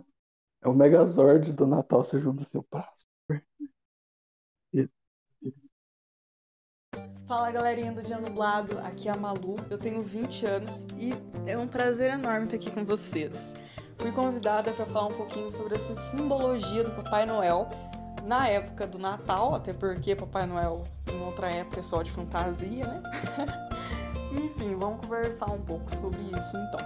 [0.61, 3.05] é o Megazord do Natal, você junta seu braço.
[7.27, 11.11] Fala galerinha do Dia Nublado, aqui é a Malu, eu tenho 20 anos e
[11.47, 13.55] é um prazer enorme estar aqui com vocês.
[13.97, 17.67] Fui convidada para falar um pouquinho sobre essa simbologia do Papai Noel
[18.23, 22.85] na época do Natal, até porque Papai Noel em outra época é só de fantasia,
[22.85, 23.01] né?
[24.35, 26.79] Enfim, vamos conversar um pouco sobre isso então.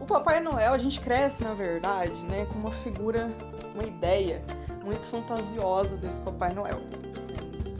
[0.00, 3.28] O Papai Noel, a gente cresce, na verdade, né, com uma figura,
[3.74, 4.42] uma ideia
[4.84, 6.80] muito fantasiosa desse Papai Noel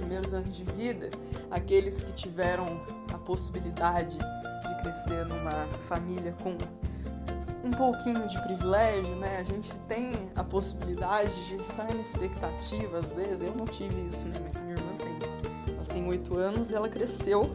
[0.08, 1.10] primeiros anos de vida,
[1.50, 2.80] aqueles que tiveram
[3.12, 6.56] a possibilidade de crescer numa família com
[7.62, 9.36] um pouquinho de privilégio, né?
[9.38, 13.42] A gente tem a possibilidade de estar na expectativa, às vezes.
[13.42, 14.40] Eu não tive isso, né?
[14.42, 15.74] Mas minha irmã tem.
[15.74, 17.50] Ela tem oito anos e ela cresceu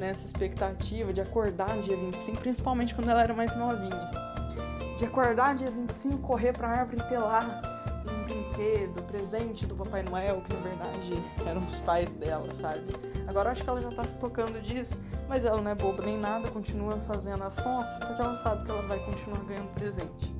[0.00, 4.10] nessa expectativa de acordar no dia 25, principalmente quando ela era mais novinha.
[4.96, 7.40] De acordar no dia 25, correr para a árvore e ter lá
[8.24, 12.86] brinquedo, presente do Papai Noel, que na verdade eram os pais dela, sabe?
[13.28, 16.18] Agora acho que ela já tá se tocando disso, mas ela não é boba nem
[16.18, 20.34] nada, continua fazendo a sonsa, porque ela sabe que ela vai continuar ganhando presente.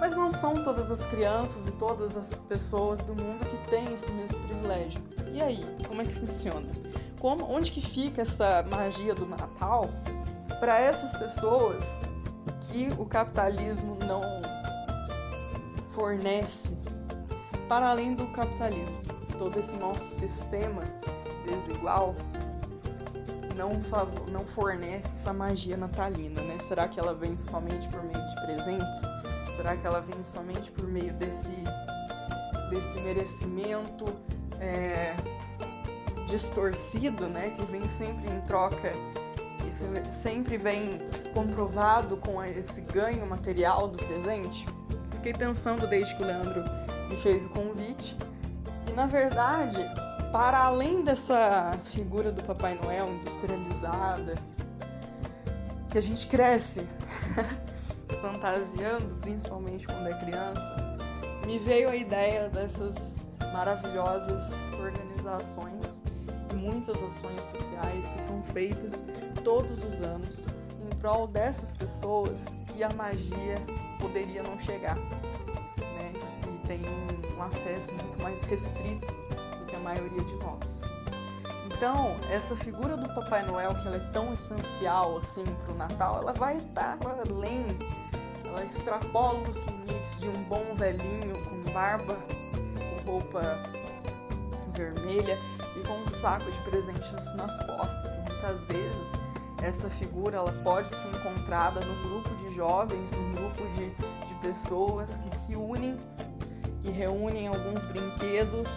[0.00, 4.10] Mas não são todas as crianças e todas as pessoas do mundo que têm esse
[4.12, 5.00] mesmo privilégio.
[5.32, 6.89] E aí, como é que funciona?
[7.20, 9.90] Como, onde que fica essa magia do Natal
[10.58, 12.00] para essas pessoas
[12.62, 14.22] que o capitalismo não
[15.92, 16.76] fornece
[17.68, 19.02] para além do capitalismo.
[19.38, 20.82] Todo esse nosso sistema
[21.44, 22.14] desigual
[23.56, 23.72] não,
[24.32, 26.58] não fornece essa magia natalina, né?
[26.58, 29.02] Será que ela vem somente por meio de presentes?
[29.54, 31.50] Será que ela vem somente por meio desse,
[32.70, 34.06] desse merecimento
[34.58, 35.14] é,
[36.30, 37.50] distorcido, né?
[37.50, 38.92] Que vem sempre em troca,
[39.68, 40.98] esse, sempre vem
[41.34, 44.64] comprovado com esse ganho material do presente?
[45.10, 46.62] Fiquei pensando desde que o Leandro
[47.08, 48.16] me fez o convite.
[48.88, 49.78] E na verdade,
[50.32, 54.34] para além dessa figura do Papai Noel industrializada,
[55.90, 56.86] que a gente cresce
[58.22, 60.98] fantasiando, principalmente quando é criança,
[61.44, 63.18] me veio a ideia dessas
[63.52, 66.02] maravilhosas organizações
[66.52, 69.02] e muitas ações sociais que são feitas
[69.44, 70.46] todos os anos
[70.80, 73.56] em prol dessas pessoas que a magia
[73.98, 74.96] poderia não chegar
[76.70, 76.80] tem
[77.36, 79.12] um acesso muito mais restrito
[79.58, 80.82] do que a maioria de nós.
[81.66, 86.18] Então, essa figura do Papai Noel, que ela é tão essencial assim para o Natal,
[86.18, 86.96] ela vai estar
[87.28, 87.66] além,
[88.44, 92.16] ela extrapola os limites de um bom velhinho com barba,
[93.04, 93.40] com roupa
[94.72, 95.36] vermelha
[95.76, 98.16] e com um saco de presentes nas costas.
[98.16, 99.20] Muitas vezes
[99.62, 103.90] essa figura ela pode ser encontrada no grupo de jovens, no grupo de,
[104.26, 105.96] de pessoas que se unem
[106.80, 108.68] que reúnem alguns brinquedos,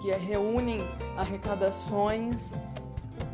[0.00, 0.80] que reúnem
[1.16, 2.54] arrecadações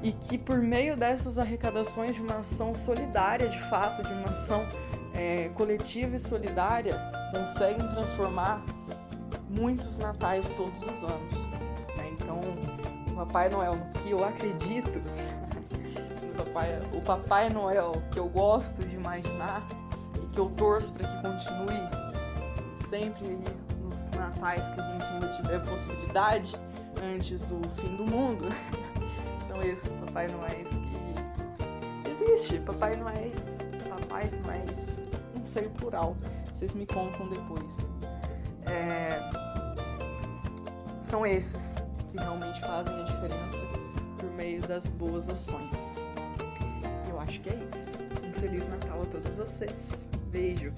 [0.03, 4.67] e que por meio dessas arrecadações de uma ação solidária, de fato, de uma ação
[5.15, 6.99] é, coletiva e solidária,
[7.33, 8.65] conseguem transformar
[9.49, 11.44] muitos natais todos os anos.
[13.25, 15.01] Papai Noel, que eu acredito,
[16.23, 19.67] o Papai, o Papai Noel que eu gosto de imaginar
[20.23, 21.89] e que eu torço para que continue
[22.77, 23.39] sempre
[23.89, 26.55] os natais que a gente ainda tiver possibilidade
[27.03, 28.45] antes do fim do mundo,
[29.49, 30.69] são esses Papai Noéis
[32.05, 32.59] que existe.
[32.59, 35.03] Papai Noéis, Papais Noéis,
[35.35, 36.15] não sei o plural,
[36.53, 37.89] vocês me contam depois.
[38.67, 39.19] é,
[41.01, 41.77] são esses
[42.15, 43.65] que realmente fazem a diferença
[44.19, 46.07] por meio das boas ações.
[47.11, 47.99] Eu acho que é isso.
[48.25, 50.09] Um Feliz Natal a todos vocês.
[50.31, 50.73] Beijo!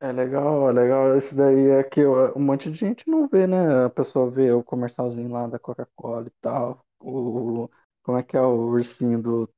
[0.00, 1.16] É legal, é legal.
[1.16, 3.84] Isso daí é que um monte de gente não vê, né?
[3.84, 6.82] A pessoa vê o comercialzinho lá da Coca-Cola e tal.
[6.98, 7.68] O,
[8.02, 9.48] como é que é o ursinho do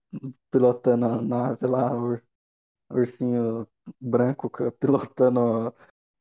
[0.50, 2.20] pilotando a nave lá, o
[2.90, 3.66] ursinho
[4.00, 5.72] branco pilotando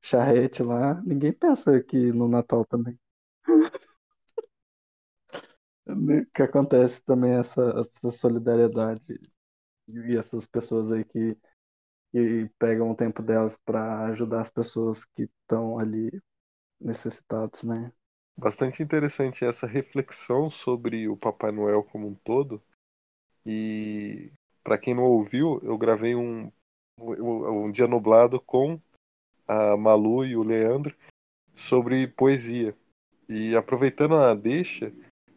[0.03, 1.01] charrete lá.
[1.01, 2.99] Ninguém pensa aqui no Natal também.
[6.33, 9.19] que acontece também essa, essa solidariedade
[9.89, 11.37] e essas pessoas aí que
[12.13, 16.11] e pegam o tempo delas para ajudar as pessoas que estão ali
[16.79, 17.91] necessitadas, né?
[18.37, 22.61] Bastante interessante essa reflexão sobre o Papai Noel como um todo.
[23.43, 24.31] E
[24.63, 26.51] para quem não ouviu, eu gravei um,
[26.99, 28.79] um, um dia nublado com
[29.47, 30.95] a Malu e o Leandro
[31.53, 32.75] sobre poesia.
[33.27, 34.93] E aproveitando a deixa,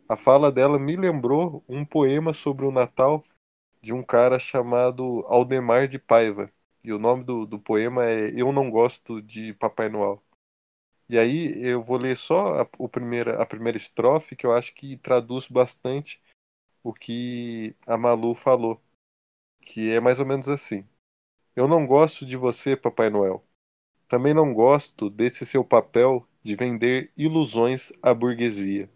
[0.08, 3.24] a fala dela me lembrou um poema sobre o Natal
[3.80, 6.50] de um cara chamado Aldemar de Paiva.
[6.82, 10.22] E o nome do, do poema é Eu Não Gosto de Papai Noel.
[11.08, 14.74] E aí eu vou ler só a, o primeira, a primeira estrofe, que eu acho
[14.74, 16.20] que traduz bastante
[16.82, 18.82] o que a Malu falou.
[19.60, 20.86] Que é mais ou menos assim.
[21.54, 23.45] Eu não gosto de você, Papai Noel.
[24.08, 28.88] Também não gosto desse seu papel de vender ilusões à burguesia.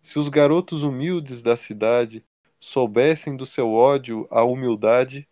[0.00, 2.24] Se os garotos humildes da cidade
[2.58, 5.28] soubessem do seu ódio à humildade,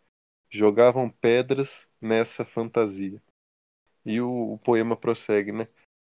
[0.51, 3.23] jogavam pedras nessa fantasia.
[4.05, 5.67] E o, o poema prossegue, né?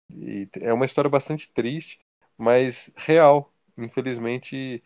[0.09, 1.99] E é uma história bastante triste,
[2.37, 3.53] mas real.
[3.77, 4.83] Infelizmente,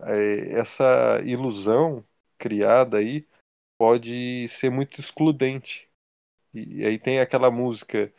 [0.00, 2.04] é, essa ilusão
[2.38, 3.26] criada aí
[3.78, 5.89] pode ser muito excludente.
[6.54, 8.12] E, e aí tem aquela música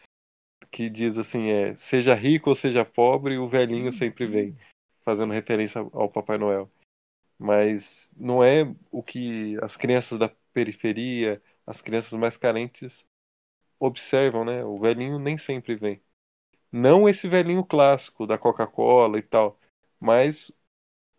[0.71, 4.57] que diz assim, é, seja rico ou seja pobre, o velhinho sempre vem,
[5.01, 6.71] fazendo referência ao Papai Noel.
[7.37, 13.05] Mas não é o que as crianças da periferia, as crianças mais carentes
[13.79, 14.63] observam, né?
[14.63, 16.01] O velhinho nem sempre vem.
[16.71, 19.59] Não esse velhinho clássico da Coca-Cola e tal,
[19.99, 20.51] mas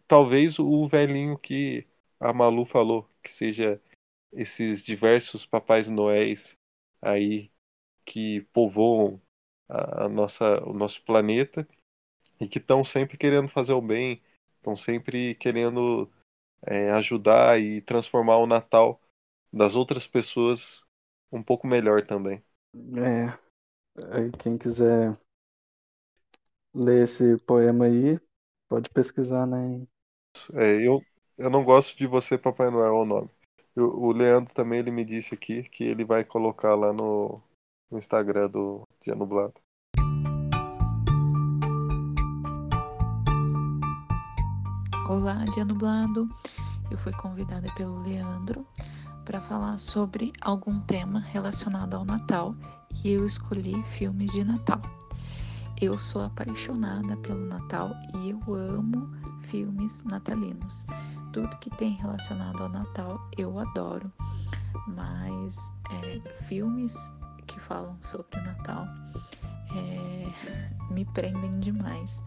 [0.07, 1.87] talvez o velhinho que
[2.20, 3.81] a Malu falou, que seja
[4.33, 6.57] esses diversos papais noéis
[7.03, 7.51] aí
[8.07, 9.21] que povoam
[9.69, 11.67] a, a nossa, o nosso planeta
[12.41, 14.23] e que estão sempre querendo fazer o bem,
[14.57, 16.11] estão sempre querendo
[16.62, 19.01] é, ajudar e transformar o Natal
[19.53, 20.85] das outras pessoas
[21.31, 22.43] um pouco melhor também.
[22.97, 23.38] É.
[24.15, 25.19] Aí quem quiser
[26.75, 28.19] ler esse poema aí,
[28.69, 29.87] pode pesquisar, né?
[30.55, 31.01] É, eu,
[31.37, 33.31] eu não gosto de você, Papai Noel, é o nome.
[33.75, 37.41] O Leandro também ele me disse aqui que ele vai colocar lá no,
[37.91, 39.55] no Instagram do Dia Nublado.
[45.09, 46.29] Olá, Dia Nublado.
[46.91, 48.67] Eu fui convidada pelo Leandro
[49.25, 52.55] para falar sobre algum tema relacionado ao Natal
[53.03, 54.83] e eu escolhi filmes de Natal.
[55.83, 60.87] Eu sou apaixonada pelo Natal e eu amo filmes natalinos.
[61.33, 64.09] Tudo que tem relacionado ao Natal eu adoro,
[64.87, 66.95] mas é, filmes
[67.49, 68.87] que falam sobre o Natal
[69.75, 72.23] é, me prendem demais.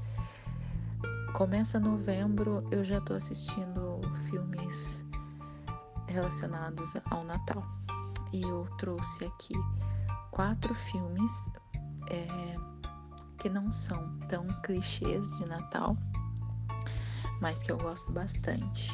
[1.31, 5.05] Começa novembro, eu já tô assistindo filmes
[6.07, 7.65] relacionados ao Natal.
[8.33, 9.53] E eu trouxe aqui
[10.31, 11.49] quatro filmes
[12.09, 12.57] é,
[13.37, 15.97] que não são tão clichês de Natal,
[17.41, 18.91] mas que eu gosto bastante.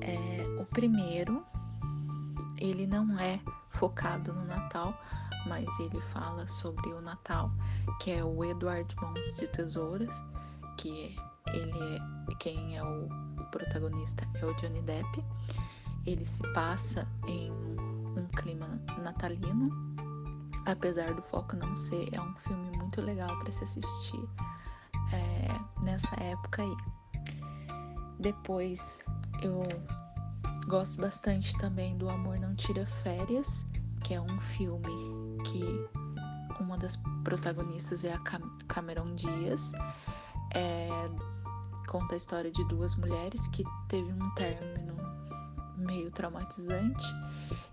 [0.00, 1.44] É, o primeiro,
[2.58, 4.98] ele não é focado no Natal,
[5.46, 7.50] mas ele fala sobre o Natal,
[8.00, 10.22] que é o Eduardo Mãos de Tesouras,
[10.78, 11.16] que
[11.52, 13.08] ele é quem é o
[13.50, 15.22] protagonista é o Johnny Depp
[16.06, 19.70] ele se passa em um clima natalino,
[20.66, 24.28] apesar do foco não ser, é um filme muito legal para se assistir
[25.12, 26.76] é, nessa época aí.
[28.18, 28.98] Depois
[29.42, 29.62] eu
[30.66, 33.66] gosto bastante também do Amor Não Tira Férias,
[34.04, 35.88] que é um filme que
[36.60, 38.20] uma das protagonistas é a
[38.68, 39.72] Cameron Diaz.
[40.54, 40.88] É,
[41.88, 44.96] conta a história de duas mulheres que teve um término
[45.76, 47.04] meio traumatizante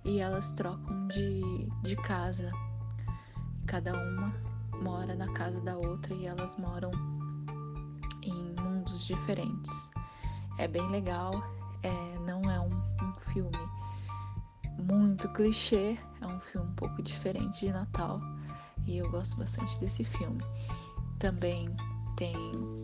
[0.04, 2.52] e elas trocam de, de casa.
[3.70, 4.34] Cada uma
[4.82, 6.90] mora na casa da outra e elas moram
[8.24, 9.92] em mundos diferentes.
[10.58, 11.32] É bem legal,
[11.84, 13.70] é, não é um, um filme
[14.80, 18.20] muito clichê, é um filme um pouco diferente de Natal
[18.88, 20.44] e eu gosto bastante desse filme.
[21.20, 21.70] Também
[22.18, 22.36] tem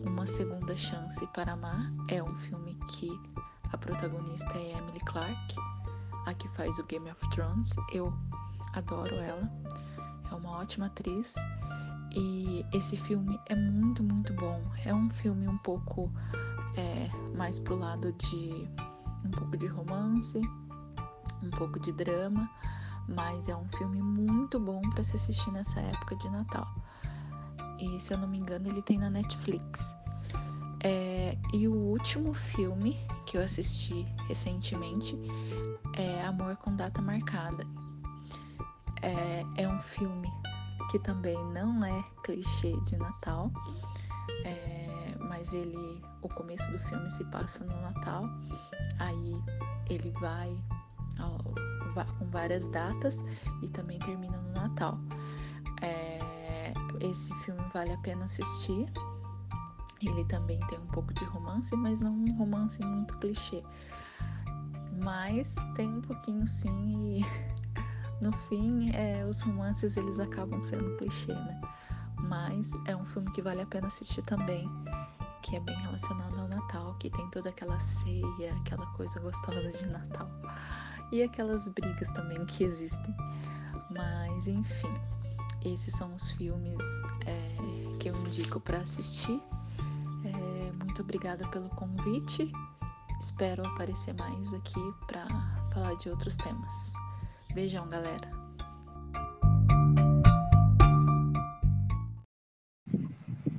[0.06, 3.10] Uma Segunda Chance para Amar, é um filme que
[3.72, 5.56] a protagonista é Emily Clark,
[6.26, 7.74] a que faz o Game of Thrones.
[7.92, 8.14] Eu
[8.72, 9.50] adoro ela,
[10.36, 11.34] é uma ótima atriz
[12.14, 14.62] e esse filme é muito, muito bom.
[14.84, 16.12] É um filme um pouco
[16.76, 18.68] é, mais pro lado de
[19.24, 20.40] um pouco de romance,
[21.42, 22.48] um pouco de drama,
[23.08, 26.68] mas é um filme muito bom para se assistir nessa época de Natal.
[27.80, 29.96] E se eu não me engano, ele tem na Netflix.
[30.80, 35.18] É, e o último filme que eu assisti recentemente
[35.94, 37.66] é Amor com Data Marcada.
[39.02, 40.30] É, é um filme
[40.90, 43.50] que também não é clichê de Natal,
[44.44, 48.24] é, mas ele, o começo do filme se passa no Natal,
[48.98, 49.40] aí
[49.88, 50.56] ele vai
[52.18, 53.24] com várias datas
[53.62, 54.98] e também termina no Natal.
[55.82, 58.86] É, esse filme vale a pena assistir.
[60.02, 63.62] Ele também tem um pouco de romance, mas não um romance muito clichê.
[65.02, 67.65] Mas tem um pouquinho sim e
[68.22, 71.60] no fim é, os romances eles acabam sendo clichê, né?
[72.18, 74.68] Mas é um filme que vale a pena assistir também,
[75.42, 79.86] que é bem relacionado ao Natal, que tem toda aquela ceia, aquela coisa gostosa de
[79.86, 80.30] Natal
[81.12, 83.14] e aquelas brigas também que existem.
[83.96, 84.92] Mas enfim,
[85.64, 86.82] esses são os filmes
[87.26, 89.40] é, que eu indico para assistir.
[90.24, 92.50] É, muito obrigada pelo convite.
[93.20, 95.26] Espero aparecer mais aqui para
[95.72, 97.05] falar de outros temas.
[97.56, 98.30] Beijão, galera.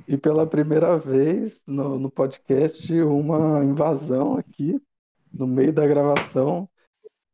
[0.06, 4.80] E pela primeira vez no, no podcast, uma invasão aqui
[5.32, 6.70] no meio da gravação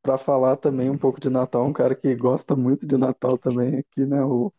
[0.03, 3.81] para falar também um pouco de Natal, um cara que gosta muito de Natal também
[3.81, 4.25] aqui, né?
[4.25, 4.51] O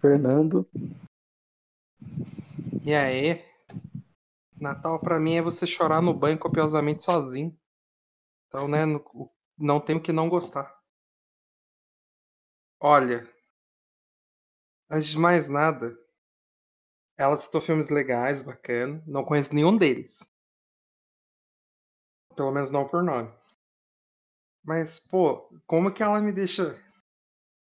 [0.00, 0.64] Fernando.
[2.84, 3.44] E aí?
[4.60, 7.52] Natal para mim é você chorar no banho copiosamente sozinho.
[8.46, 8.84] Então, né,
[9.58, 10.77] não tenho que não gostar.
[12.80, 13.28] Olha,
[14.88, 15.98] antes de mais nada,
[17.16, 19.02] ela citou filmes legais, bacana.
[19.06, 20.20] Não conheço nenhum deles.
[22.36, 23.36] Pelo menos não por nome.
[24.62, 26.80] Mas, pô, como que ela me deixa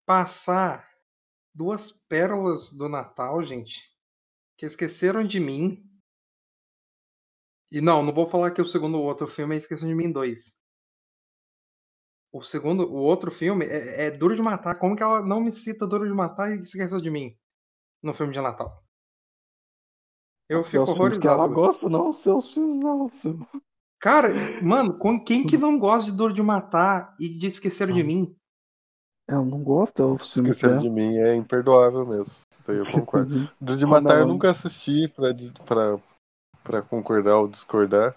[0.04, 0.90] passar
[1.54, 3.82] duas pérolas do Natal, gente?
[4.56, 5.88] Que esqueceram de mim.
[7.70, 10.63] E não, não vou falar que o segundo outro filme é Esqueceram de Mim 2.
[12.35, 14.76] O segundo, o outro filme é, é, Duro de Matar.
[14.76, 17.32] Como que ela não me cita Duro de Matar e esqueceu de mim
[18.03, 18.82] no filme de Natal?
[20.49, 21.20] Eu fico horrorizado.
[21.20, 23.39] que ela gosta, não, seus filmes não, seu.
[24.01, 24.30] Cara,
[24.61, 28.37] mano, quem que não gosta de Dor de Matar e de Esquecer de Mim?
[29.28, 30.03] Eu não gosto.
[30.03, 32.35] Eu Esquecer de Mim é imperdoável mesmo.
[32.51, 33.49] Isso aí eu concordo.
[33.61, 35.28] Dor de Matar eu nunca assisti pra,
[35.64, 36.01] pra,
[36.64, 38.12] pra concordar ou discordar.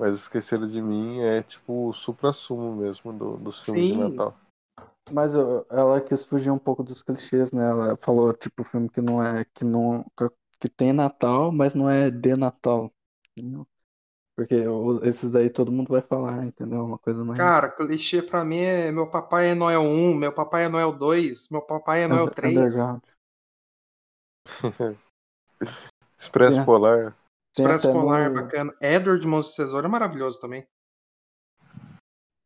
[0.00, 3.92] Mas Esquecer de Mim é tipo o supra-sumo mesmo do, dos filmes Sim.
[3.92, 4.34] de Natal.
[5.12, 7.68] Mas ela quis fugir um pouco dos clichês, né?
[7.68, 9.44] Ela falou, tipo, filme que não é.
[9.44, 10.10] que não.
[10.58, 12.90] que tem Natal, mas não é de Natal.
[13.36, 13.66] Entendeu?
[14.34, 14.54] Porque
[15.02, 16.82] esses daí todo mundo vai falar, entendeu?
[16.82, 17.36] Uma coisa mais.
[17.38, 21.50] Cara, clichê pra mim é meu papai é Noel 1, meu papai é Noel 2,
[21.50, 22.56] meu papai é Noel 3.
[22.56, 23.02] Underground.
[26.16, 27.14] Expresso Polar.
[27.56, 28.76] Expresso Polar, no- bacana.
[28.80, 30.66] Edward Mãos de Tesouro é maravilhoso também.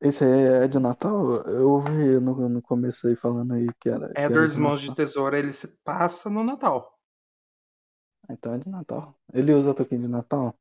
[0.01, 1.43] Esse aí é de Natal?
[1.47, 4.09] Eu ouvi no, no começo aí falando aí que era.
[4.13, 5.05] que era Edward de Mãos de Natal.
[5.05, 6.99] Tesouro, ele se passa no Natal.
[8.29, 9.15] Então é de Natal.
[9.33, 10.55] Ele usa toquinho de Natal?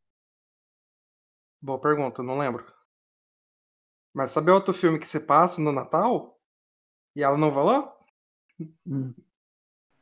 [1.61, 2.65] Boa pergunta, não lembro.
[4.13, 6.39] Mas sabe outro filme que se passa no Natal?
[7.15, 7.97] E ela não falou?
[8.85, 9.13] Hum.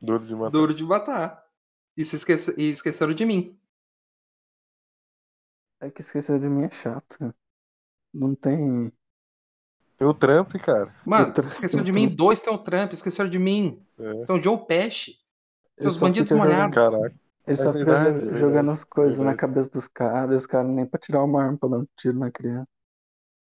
[0.01, 0.49] Duro de matar.
[0.51, 1.47] Duro de matar.
[1.95, 2.53] E, se esquece...
[2.57, 3.60] e esqueceram de mim.
[5.81, 7.33] É que esquecer de mim é chato.
[8.13, 8.93] Não tem.
[9.97, 10.93] Tem o Trump, cara.
[11.05, 13.83] Mano, esqueceram de mim dois tem o Trump, esqueceram de mim.
[13.99, 14.25] É.
[14.25, 15.15] Tem o Joe Pesci.
[15.75, 16.75] Tem os bandidos molhados.
[16.75, 17.19] Caraca.
[17.47, 19.35] Ele é só verdade, fica é jogando as coisas verdade.
[19.35, 22.17] na cabeça dos caras, os caras nem pra tirar uma arma pra dar um tiro
[22.17, 22.67] na criança.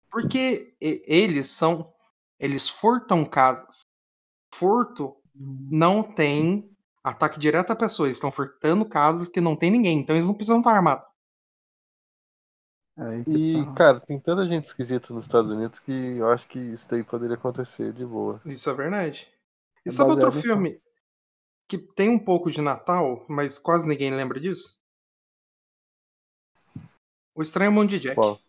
[0.08, 1.92] Porque eles são.
[2.38, 3.80] Eles furtam casas.
[4.54, 6.70] Furto não tem
[7.02, 8.08] ataque direto a pessoas.
[8.08, 9.98] Eles estão furtando casas que não tem ninguém.
[9.98, 11.07] Então eles não precisam estar armados.
[13.26, 13.72] E, tá.
[13.74, 17.36] cara, tem tanta gente esquisita nos Estados Unidos que eu acho que isso daí poderia
[17.36, 18.40] acontecer de boa.
[18.44, 19.28] Isso é verdade.
[19.86, 20.80] E é sabe outro filme?
[21.68, 24.80] que tem um pouco de Natal, mas quase ninguém lembra disso?
[27.34, 28.14] O Estranho Mundo de Jack.
[28.14, 28.40] Qual?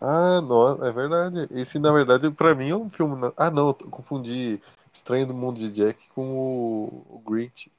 [0.00, 1.48] Ah, nossa, é verdade.
[1.50, 3.16] Esse, na verdade, pra mim é um filme.
[3.36, 7.72] Ah, não, eu confundi Estranho do Mundo de Jack com o, o Grinch.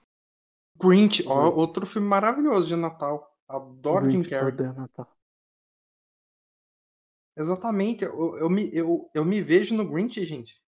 [0.78, 3.34] Grinch, ó, outro filme maravilhoso de Natal.
[3.50, 4.54] Adoro Jim Carrey.
[4.54, 5.12] Natal.
[7.36, 10.62] Exatamente, eu, eu, me, eu, eu me vejo no Grinch, gente.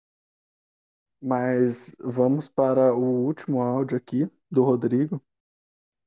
[1.21, 5.21] Mas vamos para o último áudio aqui do Rodrigo.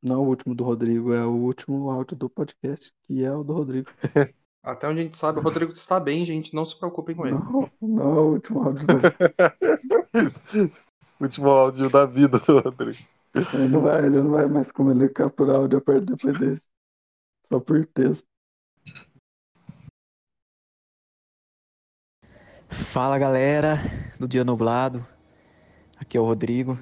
[0.03, 3.53] Não o último do Rodrigo, é o último áudio do podcast, que é o do
[3.53, 3.91] Rodrigo.
[4.62, 6.55] Até onde a gente sabe, o Rodrigo está bem, gente.
[6.55, 7.37] Não se preocupem com ele.
[7.37, 8.95] Não, não é o último áudio do
[11.20, 12.99] Último áudio da vida do Rodrigo.
[13.35, 16.62] Ele não vai, ele não vai mais comunicar por áudio depois desse.
[17.49, 18.24] Só por texto.
[22.70, 23.78] Fala galera
[24.18, 25.07] do Dia Nublado,
[25.97, 26.78] aqui é o Rodrigo,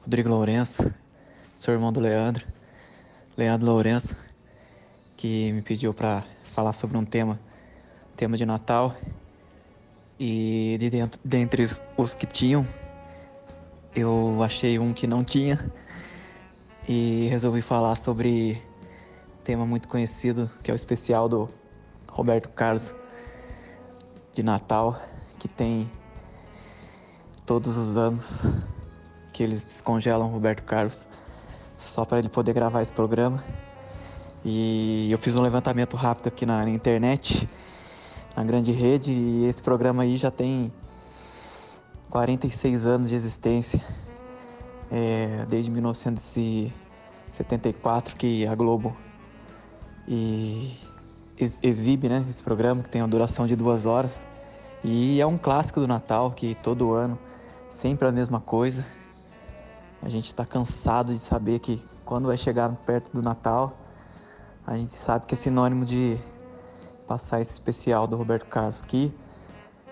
[0.00, 0.92] Rodrigo Lourenço,
[1.56, 2.44] sou irmão do Leandro,
[3.36, 4.16] Leandro Lourenço,
[5.16, 7.38] que me pediu para falar sobre um tema,
[8.16, 8.96] tema de Natal,
[10.18, 11.64] e de dentro, dentre
[11.96, 12.66] os que tinham,
[13.98, 15.70] eu achei um que não tinha,
[16.88, 18.62] e resolvi falar sobre
[19.44, 21.48] tema muito conhecido, que é o especial do
[22.08, 22.94] Roberto Carlos
[24.32, 25.00] de Natal
[25.38, 25.88] que tem
[27.46, 28.46] todos os anos
[29.32, 31.08] que eles descongelam o Roberto Carlos
[31.78, 33.42] só para ele poder gravar esse programa.
[34.44, 37.48] E eu fiz um levantamento rápido aqui na, internet,
[38.36, 40.72] na grande rede, e esse programa aí já tem
[42.10, 43.80] 46 anos de existência.
[44.90, 48.96] É, desde 1974 que a Globo
[51.62, 54.24] exibe né, esse programa que tem uma duração de duas horas.
[54.82, 57.18] E é um clássico do Natal que todo ano,
[57.68, 58.82] sempre a mesma coisa.
[60.00, 63.76] A gente está cansado de saber que quando vai chegar perto do Natal,
[64.66, 66.16] a gente sabe que é sinônimo de
[67.06, 69.12] passar esse especial do Roberto Carlos, que,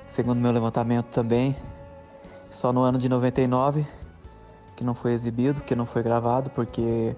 [0.07, 1.57] segundo meu levantamento também,
[2.57, 3.87] só no ano de 99
[4.75, 7.15] que não foi exibido, que não foi gravado, porque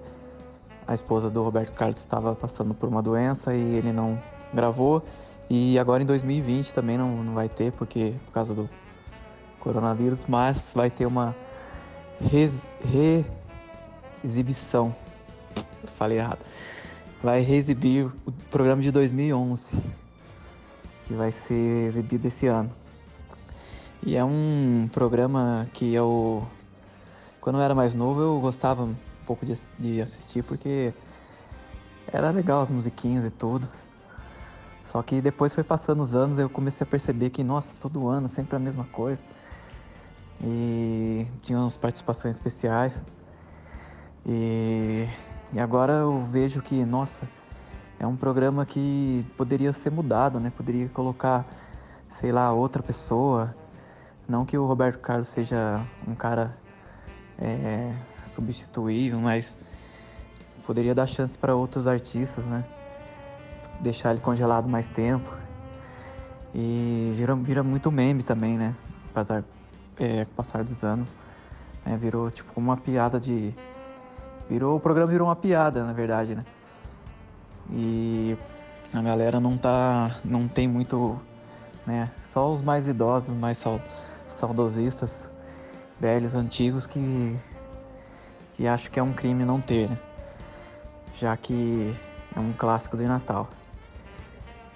[0.85, 4.21] a esposa do Roberto Carlos estava passando por uma doença e ele não
[4.53, 5.01] gravou.
[5.49, 8.69] E agora em 2020 também não, não vai ter, porque por causa do
[9.59, 11.35] coronavírus, mas vai ter uma
[14.21, 14.93] reexibição.
[15.97, 16.39] Falei errado.
[17.23, 19.77] Vai reexibir o programa de 2011,
[21.05, 22.78] que vai ser exibido esse ano.
[24.01, 26.47] E é um programa que eu,
[27.41, 28.95] quando eu era mais novo, eu gostava um
[29.25, 30.93] pouco de, de assistir, porque
[32.07, 33.67] era legal as musiquinhas e tudo.
[34.85, 38.27] Só que depois foi passando os anos, eu comecei a perceber que, nossa, todo ano
[38.29, 39.21] sempre a mesma coisa.
[40.41, 43.03] E tinha umas participações especiais.
[44.25, 45.07] E,
[45.51, 47.29] e agora eu vejo que, nossa,
[47.99, 50.51] é um programa que poderia ser mudado, né?
[50.55, 51.45] Poderia colocar,
[52.09, 53.53] sei lá, outra pessoa.
[54.29, 56.55] Não que o Roberto Carlos seja um cara
[57.37, 57.91] é,
[58.23, 59.57] substituível, mas
[60.65, 62.63] poderia dar chance para outros artistas, né?
[63.79, 65.29] deixar ele congelado mais tempo.
[66.53, 68.75] E vira, vira muito meme também, né?
[69.11, 69.43] Apesar,
[69.99, 71.15] é, passar dos anos.
[71.85, 71.97] Né?
[71.97, 73.53] Virou tipo uma piada de.
[74.49, 76.43] Virou, o programa virou uma piada, na verdade, né?
[77.71, 78.37] E
[78.93, 80.19] a galera não tá.
[80.23, 81.19] não tem muito.
[81.85, 82.11] né?
[82.23, 83.57] Só os mais idosos, mais
[84.31, 85.31] saudosistas,
[85.99, 87.37] velhos, antigos que.
[88.55, 89.99] que acham que é um crime não ter, né?
[91.17, 91.95] Já que
[92.35, 93.49] é um clássico de Natal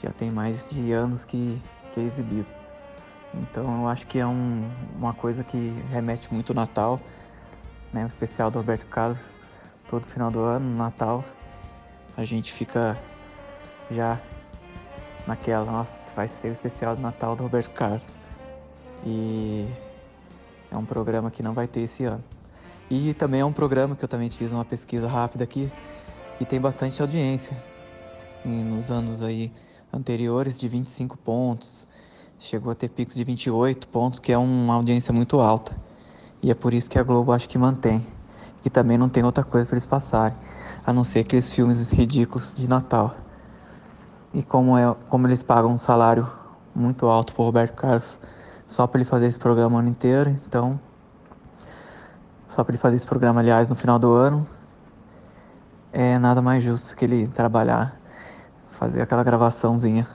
[0.04, 1.62] já tem mais de anos que,
[1.94, 2.48] que é exibido.
[3.34, 7.00] Então eu acho que é um, uma coisa que remete muito ao Natal,
[7.92, 8.04] né?
[8.04, 9.34] O especial do Roberto Carlos,
[9.90, 11.24] todo final do ano, no Natal,
[12.18, 12.98] a gente fica
[13.90, 14.20] já
[15.26, 18.23] naquela, nossa, vai ser o especial do Natal do Roberto Carlos.
[19.06, 19.68] E
[20.72, 22.24] é um programa que não vai ter esse ano.
[22.90, 25.72] E também é um programa que eu também fiz uma pesquisa rápida aqui,
[26.38, 27.56] que tem bastante audiência.
[28.46, 29.52] E nos anos aí
[29.92, 31.88] anteriores de 25 pontos,
[32.40, 35.76] chegou a ter picos de 28 pontos, que é uma audiência muito alta.
[36.42, 38.06] E é por isso que a Globo acho que mantém.
[38.62, 40.38] Que também não tem outra coisa para eles passarem,
[40.86, 43.16] a não ser aqueles filmes ridículos de Natal.
[44.34, 46.30] E como, é, como eles pagam um salário
[46.76, 48.20] muito alto para Roberto Carlos
[48.68, 50.80] só para ele fazer esse programa o ano inteiro, então
[52.48, 54.48] só para ele fazer esse programa, aliás, no final do ano,
[55.92, 58.00] é nada mais justo que ele trabalhar
[58.84, 60.08] fazer aquela gravaçãozinha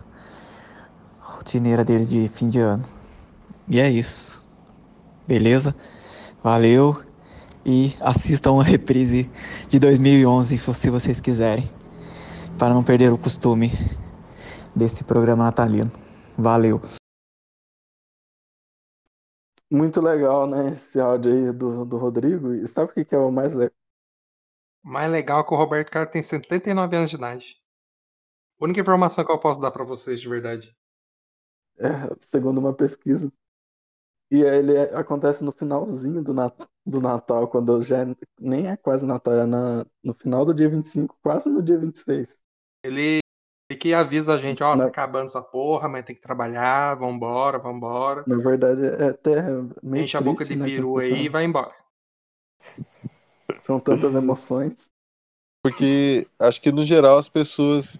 [1.21, 2.85] rotineira dele de fim de ano.
[3.67, 4.45] E é isso.
[5.27, 5.75] Beleza?
[6.43, 7.03] Valeu
[7.65, 9.31] e assistam a reprise
[9.69, 11.71] de 2011 se vocês quiserem,
[12.59, 13.73] para não perder o costume
[14.75, 15.91] desse programa natalino.
[16.37, 16.81] Valeu!
[19.71, 20.73] Muito legal, né?
[20.75, 22.55] Esse áudio aí do, do Rodrigo.
[22.55, 23.77] E sabe o que, que é o mais legal?
[24.85, 27.61] O mais legal é que o Roberto Carlos tem 79 anos de idade.
[28.61, 30.75] A única informação que eu posso dar para vocês de verdade.
[31.79, 31.89] É,
[32.21, 33.33] segundo uma pesquisa.
[34.31, 36.55] E ele é, acontece no finalzinho do, nat
[36.85, 40.69] do Natal, quando já é, nem é quase Natal, é na, no final do dia
[40.69, 42.41] 25, quase no dia 26.
[42.83, 43.21] Ele, ele
[43.79, 48.25] que avisa a gente, ó, tá acabando essa porra, mas tem que trabalhar, vambora, vambora.
[48.27, 49.43] Na verdade, é até
[49.83, 51.75] meio Enche a boca de né, peru aí e vai embora.
[53.63, 54.75] São tantas emoções.
[55.63, 57.99] Porque acho que no geral as pessoas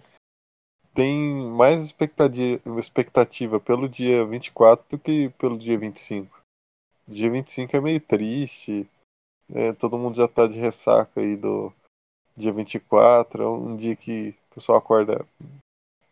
[0.93, 6.39] têm mais expectativa, expectativa pelo dia 24 do que pelo dia 25.
[7.07, 8.89] Dia 25 é meio triste.
[9.47, 9.73] Né?
[9.73, 11.73] Todo mundo já tá de ressaca aí do
[12.35, 13.43] dia 24.
[13.43, 15.25] É um dia que o pessoal acorda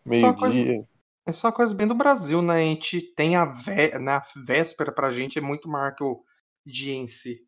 [0.07, 0.87] meio-dia.
[1.27, 2.55] É só uma coisa bem do Brasil, né?
[2.55, 3.99] A gente tem a vé...
[3.99, 6.23] na véspera pra gente é muito maior que o
[6.65, 7.45] dia em si.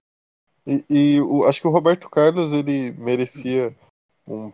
[0.68, 3.76] E, e o, acho que o Roberto Carlos ele merecia
[4.28, 4.51] um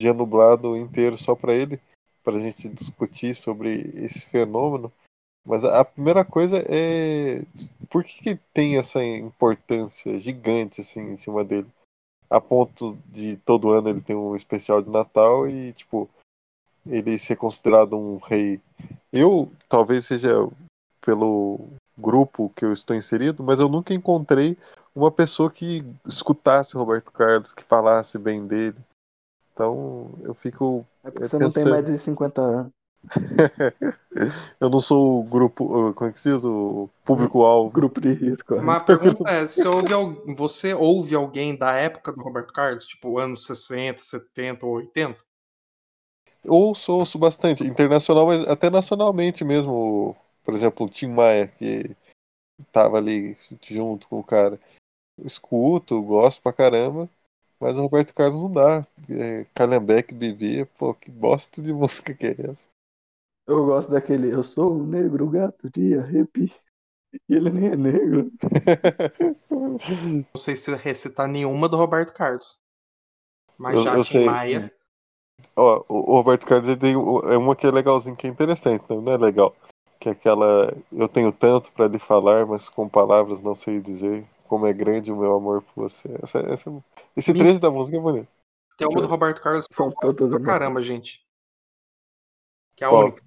[0.00, 1.80] dia nublado inteiro só para ele,
[2.22, 4.92] para a gente discutir sobre esse fenômeno.
[5.44, 7.42] Mas a primeira coisa é
[7.88, 11.68] por que, que, tem essa importância gigante assim em cima dele,
[12.28, 16.10] a ponto de todo ano ele tem um especial de Natal e tipo
[16.88, 18.60] ele ser considerado um rei.
[19.12, 20.48] Eu talvez seja
[21.00, 24.56] pelo grupo que eu estou inserido, mas eu nunca encontrei
[24.94, 28.76] uma pessoa que escutasse Roberto Carlos, que falasse bem dele.
[29.52, 30.86] Então eu fico.
[31.04, 31.56] É porque você pensando...
[31.56, 32.72] não tem mais de 50 anos.
[34.60, 35.92] eu não sou o grupo.
[35.94, 36.44] Como é que se diz?
[36.44, 37.72] O público-alvo.
[37.72, 38.56] Grupo de risco.
[38.56, 43.46] Uma pergunta é: você ouve, você ouve alguém da época do Roberto Carlos, tipo anos
[43.46, 45.18] 60, 70 ou 80?
[46.48, 47.64] Ouço, ouço bastante.
[47.64, 50.16] Internacional, mas até nacionalmente mesmo.
[50.44, 51.96] Por exemplo, o Tim Maia, que
[52.72, 54.58] tava ali junto com o cara.
[55.24, 57.08] escuto, gosto pra caramba.
[57.58, 58.86] Mas o Roberto Carlos não dá.
[59.08, 62.68] É, Calhambeck, Bibi, pô, que bosta de música que é essa?
[63.46, 66.52] Eu gosto daquele Eu sou um negro gato de arrepi.
[67.28, 68.30] E ele nem é negro.
[69.50, 69.78] não
[70.36, 72.58] sei se recitar nenhuma do Roberto Carlos.
[73.56, 74.26] Mas eu, já eu sei.
[74.26, 74.75] Maia.
[75.54, 79.12] Ó, o Roberto Carlos ele tem é uma que é legalzinho, que é interessante, não
[79.12, 79.54] é legal.
[80.00, 80.74] Que é aquela.
[80.92, 84.26] Eu tenho tanto para lhe falar, mas com palavras não sei dizer.
[84.48, 86.08] Como é grande o meu amor por você.
[86.22, 86.84] Essa, essa,
[87.16, 87.38] esse Me...
[87.40, 88.28] trecho da música é bonito.
[88.78, 91.20] Tem uma do Roberto Carlos que eu gosto pra caramba, gente.
[92.76, 93.04] Que é a Qual?
[93.06, 93.24] única.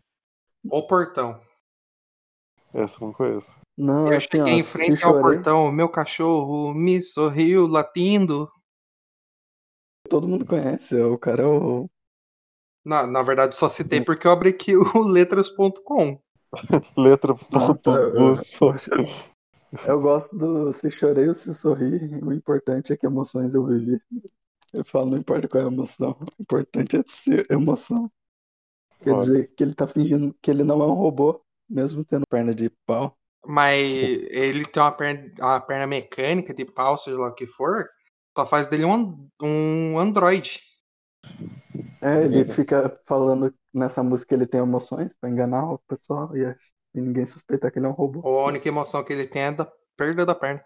[0.71, 1.41] O Portão.
[2.73, 3.55] Essa eu não conheço.
[3.77, 8.51] Não, eu assim, cheguei ó, em frente ao chorei, portão, meu cachorro me sorriu latindo.
[10.09, 11.89] Todo mundo conhece, o cara é o.
[12.85, 16.19] Na, na verdade, só citei porque eu abri aqui o letras.com.
[16.97, 17.99] Letra Nossa,
[19.85, 22.19] eu, gosto do se chorei ou se sorri.
[22.23, 24.01] O importante é que emoções eu vivi.
[24.73, 28.11] Eu falo, não importa qual é a emoção, o importante é ser emoção.
[29.03, 29.25] Quer Olha.
[29.25, 32.69] dizer que ele tá fingindo que ele não é um robô, mesmo tendo perna de
[32.85, 33.17] pau.
[33.45, 33.79] Mas
[34.29, 37.87] ele tem uma perna, uma perna mecânica de pau, seja lá o que for,
[38.37, 40.61] só faz dele um, um androide.
[42.01, 46.43] É, ele fica falando nessa música que ele tem emoções pra enganar o pessoal e,
[46.95, 48.21] e ninguém suspeita que ele é um robô.
[48.21, 49.65] A única emoção que ele tem é da
[49.97, 50.63] perda da perna.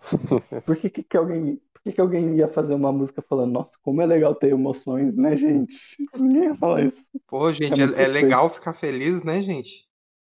[0.64, 1.56] Por que, que, que alguém.
[1.72, 5.16] Por que, que alguém ia fazer uma música falando, nossa, como é legal ter emoções,
[5.16, 5.76] né, gente?
[6.16, 7.04] Ninguém ia falar isso.
[7.26, 8.06] Pô, gente, é, é suspeito.
[8.06, 9.86] legal ficar feliz, né, gente?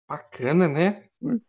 [0.08, 1.04] Bacana, né?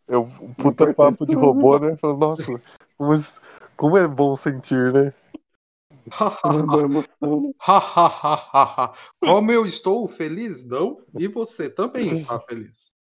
[0.08, 1.96] É um puta papo de robô, né?
[1.98, 2.60] Falando, nossa,
[2.96, 3.40] como, es-
[3.76, 5.12] como é bom sentir, né?
[5.12, 5.93] Uma boa emoção, né?
[9.20, 10.98] Como eu estou feliz, não?
[11.18, 12.94] E você também está feliz.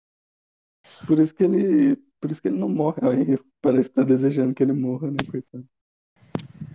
[1.07, 1.97] Por isso que ele.
[2.21, 2.99] Por isso que ele não morre.
[3.03, 5.65] Aí parece que tá desejando que ele morra, né, coitado.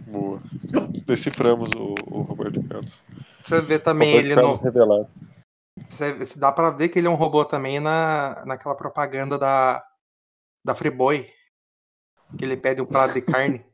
[0.08, 0.42] Boa.
[1.06, 3.02] Deciframos o, o Roberto Carlos.
[3.42, 4.66] Você vê também Roberto ele Carlos no.
[4.66, 5.08] revelado.
[5.88, 9.86] Você, você dá pra ver que ele é um robô também na, naquela propaganda da,
[10.64, 11.30] da Friboi.
[12.38, 13.66] Que ele pede um prato de carne.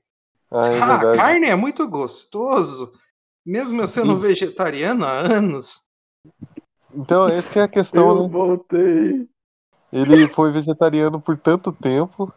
[0.54, 2.94] Ah, é ah, carne é muito gostoso.
[3.46, 5.82] Mesmo eu sendo vegetariano há anos.
[6.94, 8.30] Então, essa que é a questão, eu né?
[8.30, 9.28] voltei.
[9.92, 12.34] Ele foi vegetariano por tanto tempo.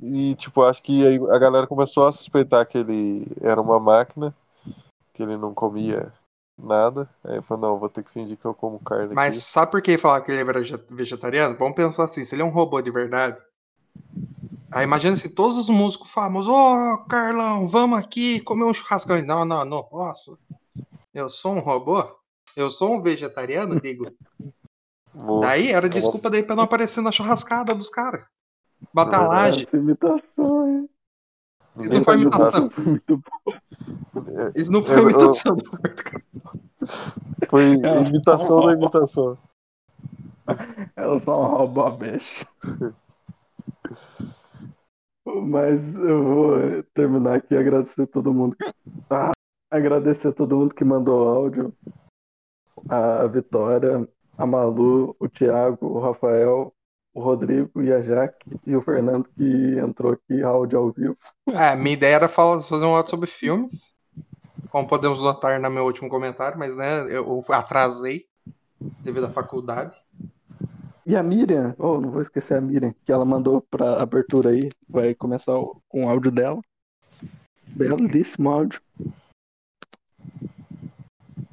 [0.00, 4.34] E, tipo, acho que aí a galera começou a suspeitar que ele era uma máquina,
[5.12, 6.12] que ele não comia
[6.56, 7.08] nada.
[7.24, 9.42] Aí ele falou, não, vou ter que fingir que eu como carne Mas aqui.
[9.44, 11.58] sabe por que ele falava que ele era vege- vegetariano?
[11.58, 13.40] Vamos pensar assim, se ele é um robô de verdade.
[14.70, 19.12] Aí imagina se todos os músicos famosos, ô Carlão, vamos aqui comer um churrasco.
[19.12, 20.38] Ele, Não, não, não posso.
[21.12, 22.04] Eu sou um robô?
[22.54, 24.10] Eu sou um vegetariano, digo.
[25.14, 25.40] Vou...
[25.40, 28.24] Daí era desculpa daí pra não aparecer na churrascada dos caras.
[28.92, 29.66] Bater a laje.
[29.72, 30.88] imitação,
[31.76, 32.70] Isso não foi imitação.
[34.54, 35.58] Isso não foi imitação.
[37.48, 37.64] Foi
[38.06, 39.38] imitação da imitação.
[40.94, 42.46] Elas são uma bicho.
[45.46, 48.56] Mas eu vou terminar aqui e agradecer todo mundo.
[49.10, 49.32] Ah,
[49.70, 51.74] agradecer todo mundo que mandou áudio.
[52.88, 56.72] A Vitória, a Malu, o Thiago, o Rafael,
[57.12, 61.16] o Rodrigo e a Jaque e o Fernando que entrou aqui áudio ao vivo.
[61.48, 63.94] É, minha ideia era falar, fazer um áudio sobre filmes.
[64.70, 68.26] Como podemos notar no meu último comentário, mas né, eu atrasei
[69.00, 69.94] devido à faculdade.
[71.08, 74.68] E a Miriam, oh, não vou esquecer a Miriam, que ela mandou para abertura aí,
[74.90, 75.54] vai começar
[75.88, 76.60] com o áudio dela.
[77.66, 78.82] Belíssimo áudio.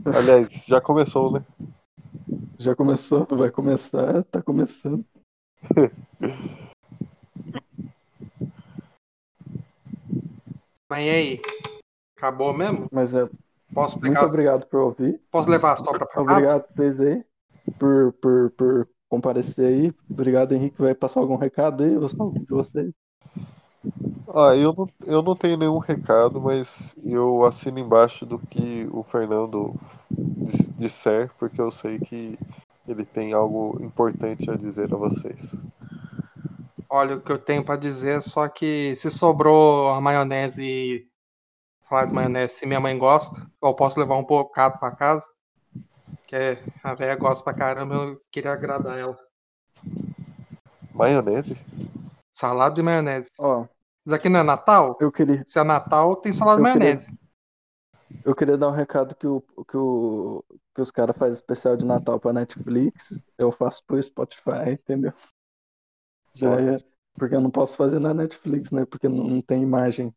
[0.06, 1.46] Aliás, já começou, né?
[2.60, 5.06] Já começou, vai começar, tá começando.
[10.92, 11.42] Mas e aí?
[12.18, 12.90] Acabou mesmo?
[12.92, 13.26] Mas é.
[13.74, 14.20] Posso pegar...
[14.20, 15.22] Muito obrigado por ouvir.
[15.32, 17.24] Posso levar a sopra pra Obrigado a vocês aí
[17.80, 19.94] por, por, por comparecer aí.
[20.10, 20.82] Obrigado, Henrique.
[20.82, 21.98] Vai passar algum recado aí?
[21.98, 22.92] Ou só de vocês?
[24.34, 29.04] Ah, eu não, eu não tenho nenhum recado, mas eu assino embaixo do que o
[29.04, 29.74] Fernando
[30.76, 32.38] disser, porque eu sei que
[32.88, 35.62] ele tem algo importante a dizer a vocês.
[36.90, 41.08] Olha, o que eu tenho para dizer é só que se sobrou a maionese,
[41.82, 45.26] salada de maionese, se minha mãe gosta, eu posso levar um bocado para casa,
[46.28, 49.18] que é, a velha gosta pra caramba, eu queria agradar ela.
[50.94, 51.64] Maionese?
[52.32, 53.32] Salada de maionese.
[53.40, 53.66] Ó,
[54.06, 54.98] isso aqui não é Natal?
[55.00, 55.44] Eu queria.
[55.46, 57.08] Se é Natal, tem salada de maionese.
[57.08, 57.26] Queria...
[58.24, 61.86] Eu queria dar um recado que, o, que, o, que os caras fazem especial de
[61.86, 63.30] Natal pra Netflix.
[63.38, 65.14] Eu faço pro Spotify, entendeu?
[66.34, 66.78] Já é.
[67.14, 68.86] Porque eu não posso fazer na Netflix, né?
[68.86, 70.14] Porque não, não tem imagem.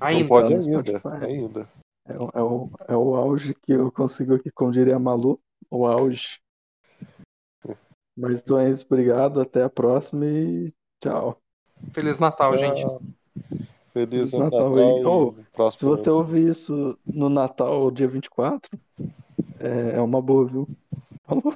[0.00, 0.20] Ainda.
[0.20, 1.02] Não pode ainda.
[1.22, 1.68] ainda.
[2.08, 5.38] É, é, o, é o auge que eu consigo aqui, como diria a Malu.
[5.70, 6.40] O auge.
[8.16, 9.40] Mas então é isso, obrigado.
[9.40, 11.38] Até a próxima e tchau.
[11.92, 12.58] Feliz Natal, Tchau.
[12.58, 12.84] gente.
[13.92, 14.70] Feliz, Feliz Natal.
[14.70, 18.68] Natal oh, se você ouvir isso no Natal, dia 24,
[19.60, 20.68] é, é uma boa, viu?
[21.24, 21.54] Falou.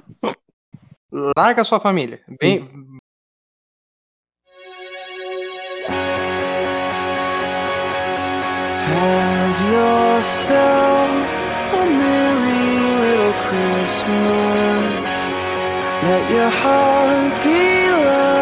[1.37, 2.21] Larga a sua família.
[2.39, 2.65] Vem.
[8.95, 11.27] Have yourself
[11.79, 12.69] a merry
[13.03, 15.03] little Christmas.
[16.07, 17.65] Let your heart be
[18.07, 18.33] light.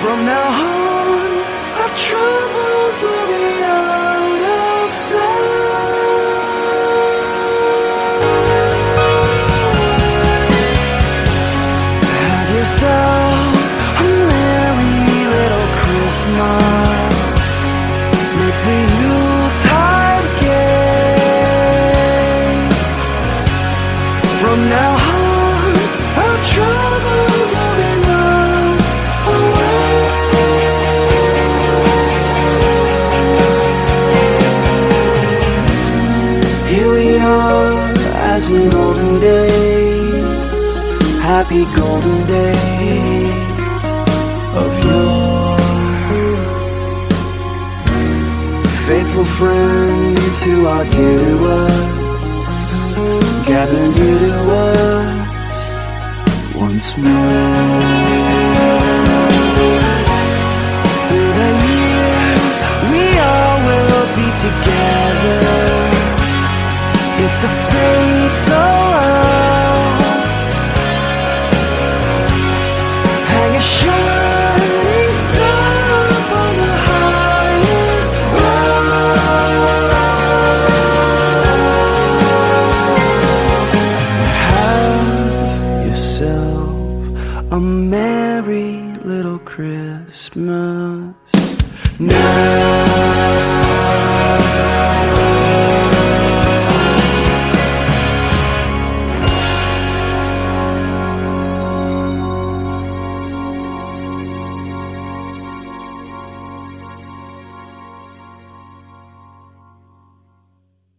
[0.00, 0.83] From now on,
[41.54, 43.84] happy golden days
[44.60, 45.56] of yore.
[48.86, 58.43] Faithful friends who are dear to us, gather near to us once more.